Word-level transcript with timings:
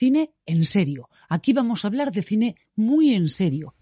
Cine 0.00 0.32
en 0.46 0.64
serio. 0.64 1.10
Aquí 1.28 1.52
vamos 1.52 1.84
a 1.84 1.88
hablar 1.88 2.10
de 2.10 2.22
cine 2.22 2.56
muy 2.74 3.12
en 3.12 3.28
serio. 3.28 3.74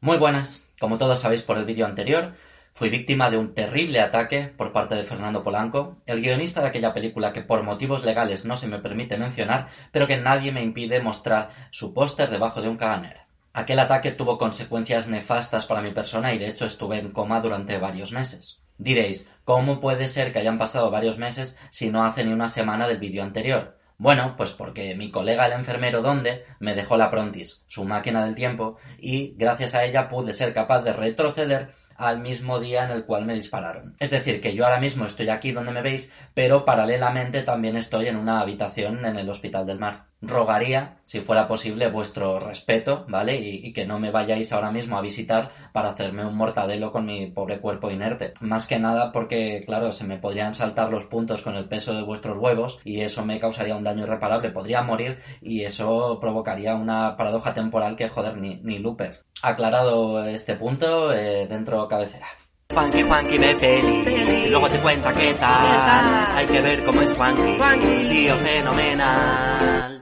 Muy 0.00 0.18
buenas. 0.18 0.66
Como 0.80 0.98
todos 0.98 1.20
sabéis 1.20 1.42
por 1.42 1.56
el 1.56 1.64
vídeo 1.64 1.86
anterior, 1.86 2.34
fui 2.72 2.90
víctima 2.90 3.30
de 3.30 3.38
un 3.38 3.54
terrible 3.54 4.00
ataque 4.00 4.52
por 4.56 4.72
parte 4.72 4.96
de 4.96 5.04
Fernando 5.04 5.44
Polanco, 5.44 5.98
el 6.06 6.20
guionista 6.20 6.62
de 6.62 6.66
aquella 6.66 6.92
película 6.92 7.32
que 7.32 7.42
por 7.42 7.62
motivos 7.62 8.04
legales 8.04 8.44
no 8.44 8.56
se 8.56 8.66
me 8.66 8.80
permite 8.80 9.18
mencionar, 9.18 9.68
pero 9.92 10.08
que 10.08 10.16
nadie 10.16 10.50
me 10.50 10.64
impide 10.64 11.00
mostrar 11.00 11.50
su 11.70 11.94
póster 11.94 12.28
debajo 12.28 12.60
de 12.60 12.68
un 12.68 12.76
cadáver. 12.76 13.18
Aquel 13.52 13.78
ataque 13.78 14.10
tuvo 14.10 14.36
consecuencias 14.36 15.06
nefastas 15.06 15.64
para 15.64 15.80
mi 15.80 15.92
persona 15.92 16.34
y 16.34 16.38
de 16.38 16.48
hecho 16.48 16.66
estuve 16.66 16.98
en 16.98 17.12
coma 17.12 17.40
durante 17.40 17.78
varios 17.78 18.10
meses. 18.10 18.58
Diréis, 18.78 19.30
¿cómo 19.44 19.78
puede 19.78 20.08
ser 20.08 20.32
que 20.32 20.40
hayan 20.40 20.58
pasado 20.58 20.90
varios 20.90 21.18
meses 21.18 21.56
si 21.70 21.88
no 21.88 22.04
hace 22.04 22.24
ni 22.24 22.32
una 22.32 22.48
semana 22.48 22.88
del 22.88 22.98
vídeo 22.98 23.22
anterior? 23.22 23.78
Bueno, 24.00 24.32
pues 24.34 24.52
porque 24.52 24.94
mi 24.94 25.10
colega 25.10 25.44
el 25.44 25.52
enfermero 25.52 26.00
Donde 26.00 26.46
me 26.58 26.74
dejó 26.74 26.96
la 26.96 27.10
Prontis, 27.10 27.66
su 27.68 27.84
máquina 27.84 28.24
del 28.24 28.34
tiempo, 28.34 28.78
y 28.98 29.34
gracias 29.36 29.74
a 29.74 29.84
ella 29.84 30.08
pude 30.08 30.32
ser 30.32 30.54
capaz 30.54 30.80
de 30.80 30.94
retroceder 30.94 31.72
al 31.96 32.18
mismo 32.18 32.60
día 32.60 32.86
en 32.86 32.92
el 32.92 33.04
cual 33.04 33.26
me 33.26 33.34
dispararon. 33.34 33.96
Es 33.98 34.08
decir, 34.08 34.40
que 34.40 34.54
yo 34.54 34.64
ahora 34.64 34.80
mismo 34.80 35.04
estoy 35.04 35.28
aquí 35.28 35.52
donde 35.52 35.72
me 35.72 35.82
veis, 35.82 36.14
pero 36.32 36.64
paralelamente 36.64 37.42
también 37.42 37.76
estoy 37.76 38.08
en 38.08 38.16
una 38.16 38.40
habitación 38.40 39.04
en 39.04 39.18
el 39.18 39.28
Hospital 39.28 39.66
del 39.66 39.78
Mar 39.78 40.09
rogaría, 40.22 40.98
si 41.04 41.20
fuera 41.20 41.48
posible, 41.48 41.90
vuestro 41.90 42.38
respeto, 42.40 43.04
¿vale? 43.08 43.36
Y, 43.36 43.72
que 43.72 43.86
no 43.86 43.98
me 43.98 44.10
vayáis 44.10 44.52
ahora 44.52 44.70
mismo 44.70 44.98
a 44.98 45.02
visitar 45.02 45.50
para 45.72 45.90
hacerme 45.90 46.26
un 46.26 46.36
mortadelo 46.36 46.92
con 46.92 47.06
mi 47.06 47.30
pobre 47.30 47.60
cuerpo 47.60 47.90
inerte. 47.90 48.34
Más 48.40 48.66
que 48.66 48.78
nada 48.78 49.12
porque, 49.12 49.62
claro, 49.64 49.92
se 49.92 50.06
me 50.06 50.18
podrían 50.18 50.54
saltar 50.54 50.90
los 50.90 51.04
puntos 51.04 51.42
con 51.42 51.56
el 51.56 51.68
peso 51.68 51.94
de 51.94 52.02
vuestros 52.02 52.38
huevos 52.38 52.80
y 52.84 53.00
eso 53.00 53.24
me 53.24 53.40
causaría 53.40 53.76
un 53.76 53.84
daño 53.84 54.04
irreparable. 54.04 54.50
Podría 54.50 54.82
morir 54.82 55.18
y 55.40 55.64
eso 55.64 56.18
provocaría 56.20 56.74
una 56.74 57.16
paradoja 57.16 57.54
temporal 57.54 57.96
que, 57.96 58.08
joder, 58.08 58.36
ni, 58.36 58.56
ni 58.62 58.78
Looper. 58.78 59.24
Aclarado 59.42 60.24
este 60.26 60.56
punto, 60.56 61.12
eh, 61.12 61.46
dentro 61.46 61.86
cabecera. 61.88 62.26
Juanqui, 62.72 63.02
Juanqui 63.02 63.36
ve 63.36 63.54
pelis, 63.56 64.44
y 64.46 64.48
luego 64.48 64.68
te 64.68 64.78
cuenta 64.78 65.12
qué 65.12 65.34
tal. 65.34 66.36
Hay 66.36 66.46
que 66.46 66.60
ver 66.60 66.84
cómo 66.84 67.02
es 67.02 67.12
Juanqui, 67.14 68.08
tío 68.08 68.36
fenomenal. 68.36 69.99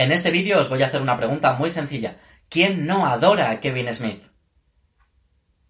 En 0.00 0.12
este 0.12 0.30
vídeo 0.30 0.58
os 0.58 0.70
voy 0.70 0.82
a 0.82 0.86
hacer 0.86 1.02
una 1.02 1.18
pregunta 1.18 1.52
muy 1.52 1.68
sencilla. 1.68 2.16
¿Quién 2.48 2.86
no 2.86 3.04
adora 3.04 3.50
a 3.50 3.60
Kevin 3.60 3.92
Smith? 3.92 4.22